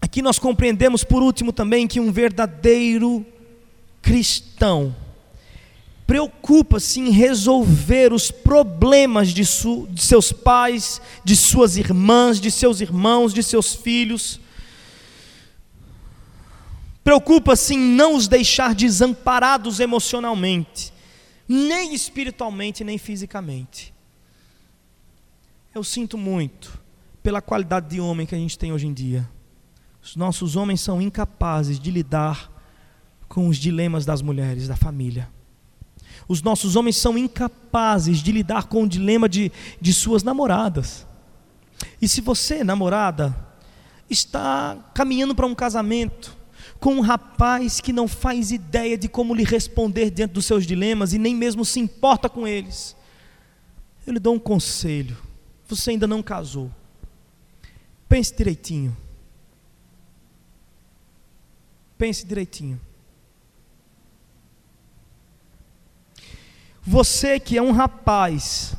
Aqui 0.00 0.22
nós 0.22 0.38
compreendemos, 0.38 1.04
por 1.04 1.22
último, 1.22 1.52
também 1.52 1.86
que 1.86 2.00
um 2.00 2.10
verdadeiro 2.10 3.26
cristão 4.00 4.94
preocupa-se 6.06 7.00
em 7.00 7.10
resolver 7.10 8.14
os 8.14 8.30
problemas 8.30 9.28
de, 9.28 9.42
de, 9.42 10.02
seus 10.02 10.32
pais, 10.32 11.02
de 11.22 11.36
suas 11.36 11.76
irmãs, 11.76 12.40
de 12.40 12.50
seus 12.50 12.80
irmãos, 12.80 13.34
de 13.34 13.42
seus 13.42 13.74
filhos. 13.74 14.40
Preocupa-se 17.08 17.72
em 17.72 17.78
não 17.78 18.14
os 18.16 18.28
deixar 18.28 18.74
desamparados 18.74 19.80
emocionalmente, 19.80 20.92
nem 21.48 21.94
espiritualmente, 21.94 22.84
nem 22.84 22.98
fisicamente. 22.98 23.94
Eu 25.74 25.82
sinto 25.82 26.18
muito 26.18 26.78
pela 27.22 27.40
qualidade 27.40 27.88
de 27.88 27.98
homem 27.98 28.26
que 28.26 28.34
a 28.34 28.38
gente 28.38 28.58
tem 28.58 28.74
hoje 28.74 28.86
em 28.86 28.92
dia. 28.92 29.26
Os 30.02 30.16
nossos 30.16 30.54
homens 30.54 30.82
são 30.82 31.00
incapazes 31.00 31.80
de 31.80 31.90
lidar 31.90 32.52
com 33.26 33.48
os 33.48 33.56
dilemas 33.56 34.04
das 34.04 34.20
mulheres, 34.20 34.68
da 34.68 34.76
família. 34.76 35.30
Os 36.28 36.42
nossos 36.42 36.76
homens 36.76 36.96
são 36.96 37.16
incapazes 37.16 38.18
de 38.18 38.32
lidar 38.32 38.64
com 38.64 38.82
o 38.82 38.88
dilema 38.88 39.30
de, 39.30 39.50
de 39.80 39.94
suas 39.94 40.22
namoradas. 40.22 41.06
E 42.02 42.06
se 42.06 42.20
você, 42.20 42.62
namorada, 42.62 43.34
está 44.10 44.76
caminhando 44.92 45.34
para 45.34 45.46
um 45.46 45.54
casamento 45.54 46.36
com 46.80 46.94
um 46.94 47.00
rapaz 47.00 47.80
que 47.80 47.92
não 47.92 48.06
faz 48.06 48.52
ideia 48.52 48.96
de 48.96 49.08
como 49.08 49.34
lhe 49.34 49.44
responder 49.44 50.10
diante 50.10 50.32
dos 50.32 50.46
seus 50.46 50.66
dilemas 50.66 51.12
e 51.12 51.18
nem 51.18 51.34
mesmo 51.34 51.64
se 51.64 51.80
importa 51.80 52.28
com 52.28 52.46
eles, 52.46 52.96
eu 54.06 54.12
lhe 54.12 54.18
dou 54.18 54.34
um 54.34 54.38
conselho. 54.38 55.16
Você 55.66 55.90
ainda 55.90 56.06
não 56.06 56.22
casou. 56.22 56.70
Pense 58.08 58.34
direitinho. 58.34 58.96
Pense 61.98 62.24
direitinho. 62.24 62.80
Você 66.80 67.38
que 67.38 67.58
é 67.58 67.62
um 67.62 67.72
rapaz 67.72 68.74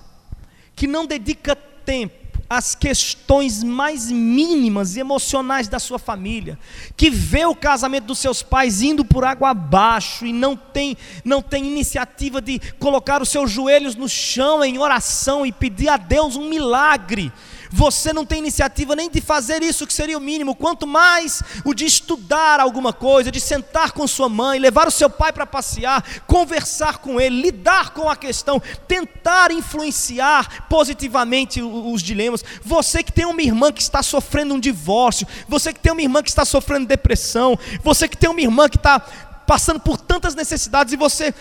que 0.75 0.87
não 0.87 1.05
dedica 1.05 1.55
tempo 1.55 2.18
às 2.49 2.73
questões 2.73 3.63
mais 3.63 4.09
mínimas 4.09 4.95
e 4.95 4.99
emocionais 4.99 5.67
da 5.67 5.77
sua 5.77 5.99
família, 5.99 6.57
que 6.97 7.09
vê 7.09 7.45
o 7.45 7.55
casamento 7.55 8.05
dos 8.05 8.17
seus 8.17 8.41
pais 8.41 8.81
indo 8.81 9.05
por 9.05 9.23
água 9.23 9.51
abaixo 9.51 10.25
e 10.25 10.33
não 10.33 10.55
tem, 10.55 10.97
não 11.23 11.41
tem 11.41 11.65
iniciativa 11.65 12.41
de 12.41 12.59
colocar 12.79 13.21
os 13.21 13.29
seus 13.29 13.51
joelhos 13.51 13.95
no 13.95 14.09
chão 14.09 14.63
em 14.63 14.79
oração 14.79 15.45
e 15.45 15.51
pedir 15.51 15.89
a 15.89 15.97
Deus 15.97 16.35
um 16.35 16.49
milagre, 16.49 17.31
você 17.69 18.11
não 18.11 18.25
tem 18.25 18.39
iniciativa 18.39 18.95
nem 18.95 19.09
de 19.09 19.21
fazer 19.21 19.61
isso, 19.61 19.85
que 19.85 19.93
seria 19.93 20.17
o 20.17 20.21
mínimo, 20.21 20.55
quanto 20.55 20.87
mais 20.87 21.41
o 21.63 21.73
de 21.73 21.85
estudar 21.85 22.59
alguma 22.59 22.91
coisa, 22.91 23.31
de 23.31 23.39
sentar 23.39 23.91
com 23.91 24.07
sua 24.07 24.27
mãe, 24.27 24.59
levar 24.59 24.87
o 24.87 24.91
seu 24.91 25.09
pai 25.09 25.31
para 25.31 25.45
passear, 25.45 26.03
conversar 26.25 26.97
com 26.97 27.19
ele, 27.19 27.41
lidar 27.41 27.91
com 27.91 28.09
a 28.09 28.15
questão, 28.15 28.61
tentar 28.87 29.51
influenciar 29.51 30.67
positivamente 30.67 31.61
os 31.61 32.01
dilemas. 32.01 32.43
Você 32.63 33.03
que 33.03 33.11
tem 33.11 33.25
uma 33.25 33.41
irmã 33.41 33.71
que 33.71 33.81
está 33.81 34.01
sofrendo 34.01 34.53
um 34.53 34.59
divórcio, 34.59 35.27
você 35.47 35.73
que 35.73 35.79
tem 35.79 35.91
uma 35.91 36.01
irmã 36.01 36.23
que 36.23 36.29
está 36.29 36.45
sofrendo 36.45 36.87
depressão, 36.87 37.57
você 37.83 38.07
que 38.07 38.17
tem 38.17 38.29
uma 38.29 38.41
irmã 38.41 38.67
que 38.67 38.77
está 38.77 38.99
passando 39.45 39.79
por 39.79 39.97
tantas 39.97 40.35
necessidades 40.35 40.93
e 40.93 40.97
você 40.97 41.33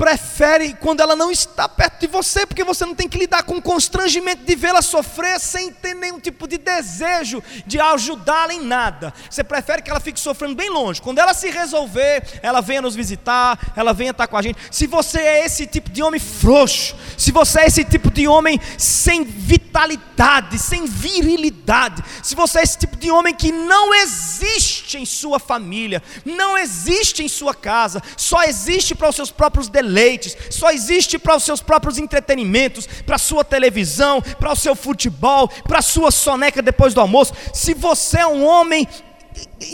prefere 0.00 0.72
quando 0.80 1.00
ela 1.00 1.14
não 1.14 1.30
está 1.30 1.68
perto 1.68 2.00
de 2.00 2.06
você, 2.06 2.46
porque 2.46 2.64
você 2.64 2.86
não 2.86 2.94
tem 2.94 3.06
que 3.06 3.18
lidar 3.18 3.42
com 3.42 3.58
o 3.58 3.62
constrangimento 3.62 4.46
de 4.46 4.56
vê-la 4.56 4.80
sofrer 4.80 5.38
sem 5.38 5.70
ter 5.70 5.94
nenhum 5.94 6.18
tipo 6.18 6.48
de 6.48 6.56
desejo 6.56 7.42
de 7.66 7.78
ajudá-la 7.78 8.54
em 8.54 8.64
nada. 8.64 9.12
Você 9.28 9.44
prefere 9.44 9.82
que 9.82 9.90
ela 9.90 10.00
fique 10.00 10.18
sofrendo 10.18 10.54
bem 10.54 10.70
longe. 10.70 11.02
Quando 11.02 11.18
ela 11.18 11.34
se 11.34 11.50
resolver, 11.50 12.40
ela 12.42 12.62
venha 12.62 12.80
nos 12.80 12.96
visitar, 12.96 13.58
ela 13.76 13.92
venha 13.92 14.12
estar 14.12 14.26
com 14.26 14.38
a 14.38 14.40
gente. 14.42 14.58
Se 14.70 14.86
você 14.86 15.18
é 15.18 15.44
esse 15.44 15.66
tipo 15.66 15.90
de 15.90 16.02
homem 16.02 16.18
frouxo, 16.18 16.96
se 17.18 17.30
você 17.30 17.60
é 17.60 17.66
esse 17.66 17.84
tipo 17.84 18.10
de 18.10 18.26
homem 18.26 18.58
sem 18.78 19.22
vitalidade, 19.22 20.58
sem 20.58 20.86
virilidade, 20.86 22.02
se 22.22 22.34
você 22.34 22.60
é 22.60 22.62
esse 22.62 22.78
tipo 22.78 22.96
de 22.96 23.10
homem 23.10 23.34
que 23.34 23.52
não 23.52 23.92
existe 23.92 24.96
em 24.96 25.04
sua 25.04 25.38
família, 25.38 26.02
não 26.24 26.56
existe 26.56 27.22
em 27.22 27.28
sua 27.28 27.54
casa, 27.54 28.02
só 28.16 28.44
existe 28.44 28.94
para 28.94 29.10
os 29.10 29.16
seus 29.16 29.30
próprios 29.30 29.68
deleites 29.68 29.89
deleites, 29.90 30.36
só 30.50 30.70
existe 30.70 31.18
para 31.18 31.36
os 31.36 31.42
seus 31.42 31.60
próprios 31.60 31.98
entretenimentos, 31.98 32.86
para 33.04 33.16
a 33.16 33.18
sua 33.18 33.44
televisão, 33.44 34.22
para 34.22 34.52
o 34.52 34.56
seu 34.56 34.76
futebol, 34.76 35.48
para 35.48 35.80
a 35.80 35.82
sua 35.82 36.10
soneca 36.10 36.62
depois 36.62 36.94
do 36.94 37.00
almoço. 37.00 37.34
Se 37.52 37.74
você 37.74 38.20
é 38.20 38.26
um 38.26 38.44
homem 38.46 38.88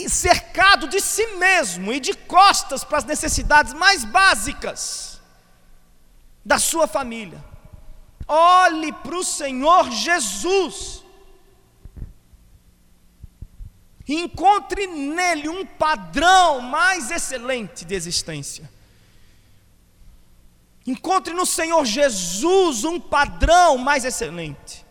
cercado 0.07 0.87
de 0.87 0.99
si 0.99 1.25
mesmo 1.35 1.93
e 1.93 1.99
de 1.99 2.13
costas 2.13 2.83
para 2.83 2.97
as 2.97 3.05
necessidades 3.05 3.73
mais 3.73 4.03
básicas 4.03 5.21
da 6.43 6.57
sua 6.57 6.87
família, 6.87 7.43
olhe 8.27 8.91
para 8.91 9.15
o 9.15 9.23
Senhor 9.23 9.91
Jesus. 9.91 11.03
Encontre 14.07 14.87
nele 14.87 15.49
um 15.49 15.65
padrão 15.65 16.61
mais 16.61 17.11
excelente 17.11 17.83
de 17.83 17.93
existência. 17.93 18.76
Encontre 20.87 21.33
no 21.33 21.45
Senhor 21.45 21.83
Jesus 21.83 22.85
um 22.85 22.97
padrão 22.97 23.77
mais 23.77 24.05
excelente. 24.05 24.85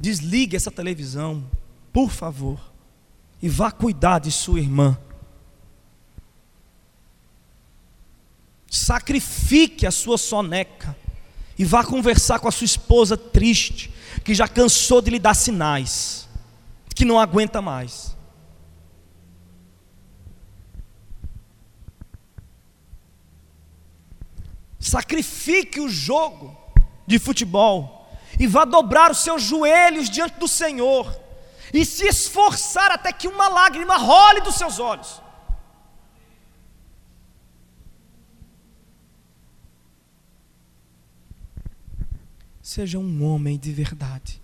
Desligue 0.00 0.56
essa 0.56 0.68
televisão, 0.68 1.48
por 1.92 2.10
favor, 2.10 2.60
e 3.40 3.48
vá 3.48 3.70
cuidar 3.70 4.18
de 4.18 4.32
sua 4.32 4.58
irmã. 4.58 4.98
Sacrifique 8.68 9.86
a 9.86 9.92
sua 9.92 10.18
soneca 10.18 10.96
e 11.56 11.64
vá 11.64 11.84
conversar 11.84 12.40
com 12.40 12.48
a 12.48 12.52
sua 12.52 12.64
esposa 12.64 13.16
triste, 13.16 13.94
que 14.24 14.34
já 14.34 14.48
cansou 14.48 15.00
de 15.00 15.10
lhe 15.10 15.20
dar 15.20 15.34
sinais, 15.34 16.28
que 16.96 17.04
não 17.04 17.20
aguenta 17.20 17.62
mais. 17.62 18.11
Sacrifique 24.82 25.80
o 25.80 25.88
jogo 25.88 26.56
de 27.06 27.16
futebol 27.20 28.10
e 28.38 28.48
vá 28.48 28.64
dobrar 28.64 29.12
os 29.12 29.18
seus 29.18 29.40
joelhos 29.40 30.10
diante 30.10 30.40
do 30.40 30.48
Senhor 30.48 31.16
e 31.72 31.84
se 31.84 32.04
esforçar 32.04 32.90
até 32.90 33.12
que 33.12 33.28
uma 33.28 33.48
lágrima 33.48 33.96
role 33.96 34.40
dos 34.40 34.56
seus 34.56 34.80
olhos. 34.80 35.22
Seja 42.60 42.98
um 42.98 43.24
homem 43.24 43.56
de 43.56 43.72
verdade, 43.72 44.42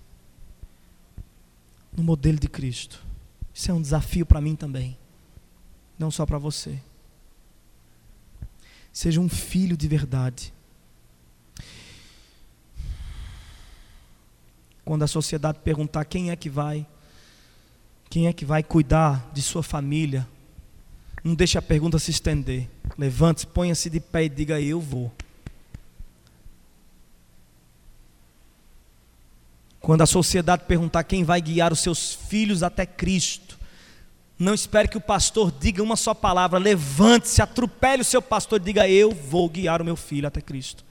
no 1.92 2.04
modelo 2.04 2.38
de 2.38 2.48
Cristo. 2.48 3.04
Isso 3.52 3.72
é 3.72 3.74
um 3.74 3.82
desafio 3.82 4.24
para 4.24 4.40
mim 4.40 4.54
também, 4.54 4.96
não 5.98 6.12
só 6.12 6.24
para 6.24 6.38
você. 6.38 6.80
Seja 8.92 9.20
um 9.20 9.28
filho 9.28 9.76
de 9.76 9.86
verdade. 9.86 10.52
Quando 14.84 15.02
a 15.02 15.06
sociedade 15.06 15.58
perguntar 15.62 16.04
quem 16.04 16.30
é 16.30 16.36
que 16.36 16.48
vai, 16.48 16.86
quem 18.10 18.26
é 18.26 18.32
que 18.32 18.44
vai 18.44 18.62
cuidar 18.62 19.30
de 19.32 19.42
sua 19.42 19.62
família, 19.62 20.26
não 21.22 21.34
deixe 21.34 21.58
a 21.58 21.62
pergunta 21.62 21.98
se 21.98 22.10
estender. 22.10 22.68
Levante-se, 22.96 23.46
ponha-se 23.46 23.88
de 23.88 24.00
pé 24.00 24.24
e 24.24 24.28
diga: 24.28 24.60
Eu 24.60 24.80
vou. 24.80 25.12
Quando 29.80 30.02
a 30.02 30.06
sociedade 30.06 30.64
perguntar 30.66 31.04
quem 31.04 31.24
vai 31.24 31.40
guiar 31.40 31.72
os 31.72 31.80
seus 31.80 32.12
filhos 32.12 32.62
até 32.62 32.84
Cristo, 32.84 33.47
Não 34.38 34.54
espere 34.54 34.86
que 34.86 34.96
o 34.96 35.00
pastor 35.00 35.50
diga 35.50 35.82
uma 35.82 35.96
só 35.96 36.14
palavra, 36.14 36.60
levante-se, 36.60 37.42
atropele 37.42 38.02
o 38.02 38.04
seu 38.04 38.22
pastor 38.22 38.60
e 38.60 38.64
diga: 38.64 38.88
Eu 38.88 39.10
vou 39.10 39.48
guiar 39.48 39.82
o 39.82 39.84
meu 39.84 39.96
filho 39.96 40.28
até 40.28 40.40
Cristo. 40.40 40.84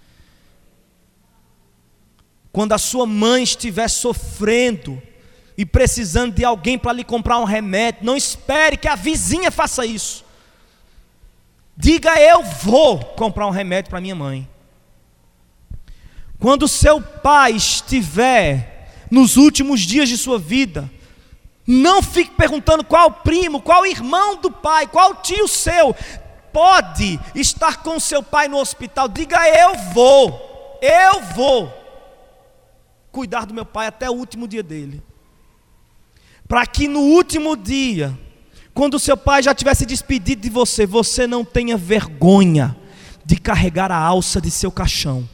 Quando 2.51 2.73
a 2.73 2.77
sua 2.77 3.05
mãe 3.05 3.43
estiver 3.43 3.87
sofrendo 3.87 5.01
e 5.57 5.65
precisando 5.65 6.35
de 6.35 6.43
alguém 6.43 6.77
para 6.77 6.91
lhe 6.91 7.03
comprar 7.05 7.39
um 7.39 7.45
remédio, 7.45 8.03
não 8.03 8.17
espere 8.17 8.75
que 8.75 8.87
a 8.87 8.95
vizinha 8.95 9.49
faça 9.49 9.85
isso. 9.85 10.25
Diga: 11.77 12.19
Eu 12.19 12.43
vou 12.43 12.99
comprar 12.99 13.47
um 13.47 13.51
remédio 13.51 13.89
para 13.89 14.01
minha 14.01 14.15
mãe. 14.15 14.49
Quando 16.37 16.67
seu 16.67 17.01
pai 17.01 17.53
estiver 17.53 19.07
nos 19.09 19.37
últimos 19.37 19.79
dias 19.81 20.09
de 20.09 20.17
sua 20.17 20.37
vida, 20.37 20.91
não 21.67 22.01
fique 22.01 22.31
perguntando 22.31 22.81
qual 22.81 23.11
primo, 23.11 23.61
qual 23.61 23.85
irmão 23.85 24.37
do 24.37 24.49
pai, 24.49 24.87
qual 24.87 25.15
tio 25.15 25.49
seu 25.49 25.93
pode 26.53 27.19
estar 27.35 27.83
com 27.83 27.99
seu 27.99 28.23
pai 28.23 28.47
no 28.47 28.57
hospital. 28.57 29.09
Diga: 29.09 29.37
Eu 29.49 29.75
vou, 29.93 30.79
eu 30.81 31.21
vou 31.35 31.71
cuidar 33.11 33.45
do 33.45 33.53
meu 33.53 33.65
pai 33.65 33.87
até 33.87 34.09
o 34.09 34.13
último 34.13 34.47
dia 34.47 34.63
dele. 34.63 35.03
Para 36.47 36.65
que 36.65 36.87
no 36.87 37.01
último 37.01 37.57
dia, 37.57 38.17
quando 38.73 38.97
seu 38.97 39.17
pai 39.17 39.43
já 39.43 39.53
tivesse 39.53 39.85
despedido 39.85 40.41
de 40.41 40.49
você, 40.49 40.85
você 40.85 41.27
não 41.27 41.43
tenha 41.43 41.75
vergonha 41.75 42.77
de 43.25 43.35
carregar 43.35 43.91
a 43.91 43.97
alça 43.97 44.39
de 44.39 44.49
seu 44.49 44.71
caixão. 44.71 45.27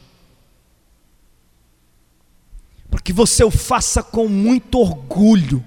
Para 2.90 3.00
que 3.00 3.12
você 3.12 3.44
o 3.44 3.52
faça 3.52 4.02
com 4.02 4.26
muito 4.26 4.80
orgulho 4.80 5.64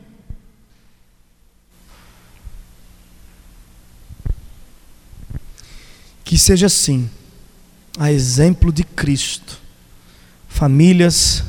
Que 6.28 6.38
seja 6.38 6.66
assim, 6.66 7.10
a 7.98 8.12
exemplo 8.12 8.70
de 8.70 8.84
Cristo. 8.84 9.62
Famílias, 10.50 11.42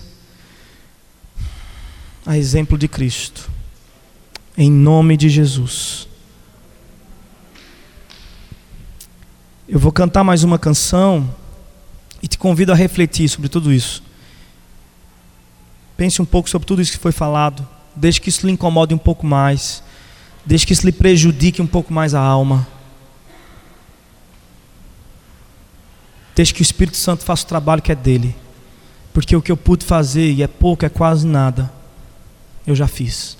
a 2.24 2.39
exemplo 2.39 2.79
de 2.79 2.87
Cristo. 2.87 3.51
Em 4.57 4.70
nome 4.70 5.16
de 5.16 5.29
Jesus. 5.29 6.07
Eu 9.68 9.81
vou 9.81 9.91
cantar 9.91 10.22
mais 10.22 10.45
uma 10.45 10.61
canção 10.61 11.29
e 12.22 12.29
te 12.29 12.39
convido 12.39 12.70
a 12.70 12.76
refletir 12.76 13.29
sobre 13.29 13.49
tudo 13.49 13.72
isso. 13.72 14.01
Pense 15.97 16.22
um 16.22 16.24
pouco 16.24 16.49
sobre 16.49 16.68
tudo 16.68 16.81
isso 16.81 16.93
que 16.93 16.99
foi 16.99 17.11
falado. 17.11 17.66
Deixe 17.97 18.20
que 18.20 18.29
isso 18.29 18.47
lhe 18.47 18.53
incomode 18.53 18.95
um 18.95 18.99
pouco 18.99 19.26
mais. 19.26 19.83
Deixe 20.47 20.64
que 20.64 20.72
isso 20.72 20.87
lhe 20.87 20.93
prejudique 20.93 21.61
um 21.61 21.66
pouco 21.66 21.93
mais 21.93 22.14
a 22.14 22.20
alma. 22.20 22.78
Deixe 26.39 26.55
que 26.55 26.61
o 26.61 26.62
Espírito 26.62 26.97
Santo 26.97 27.24
faça 27.24 27.43
o 27.43 27.49
trabalho 27.49 27.82
que 27.82 27.91
é 27.91 27.97
dele. 27.97 28.32
Porque 29.12 29.34
o 29.34 29.43
que 29.43 29.51
eu 29.51 29.57
pude 29.57 29.84
fazer, 29.84 30.30
e 30.30 30.41
é 30.41 30.47
pouco, 30.47 30.86
é 30.86 30.89
quase 30.89 31.26
nada, 31.26 31.68
eu 32.64 32.76
já 32.76 32.86
fiz. 32.86 33.36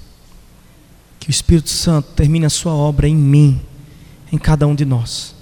Que 1.21 1.29
o 1.29 1.31
Espírito 1.31 1.71
Santo 1.71 2.09
termine 2.17 2.45
a 2.45 2.51
sua 2.51 2.73
obra 2.73 3.07
em 3.07 3.15
mim, 3.15 3.61
em 4.33 4.37
cada 4.37 4.67
um 4.67 4.75
de 4.75 4.85
nós, 4.85 5.33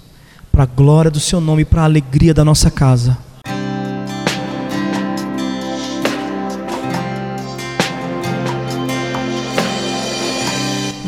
para 0.51 0.61
a 0.61 0.67
glória 0.67 1.09
do 1.09 1.19
seu 1.19 1.41
nome 1.41 1.63
e 1.63 1.65
para 1.65 1.81
a 1.81 1.85
alegria 1.85 2.31
da 2.31 2.45
nossa 2.45 2.69
casa. 2.69 3.17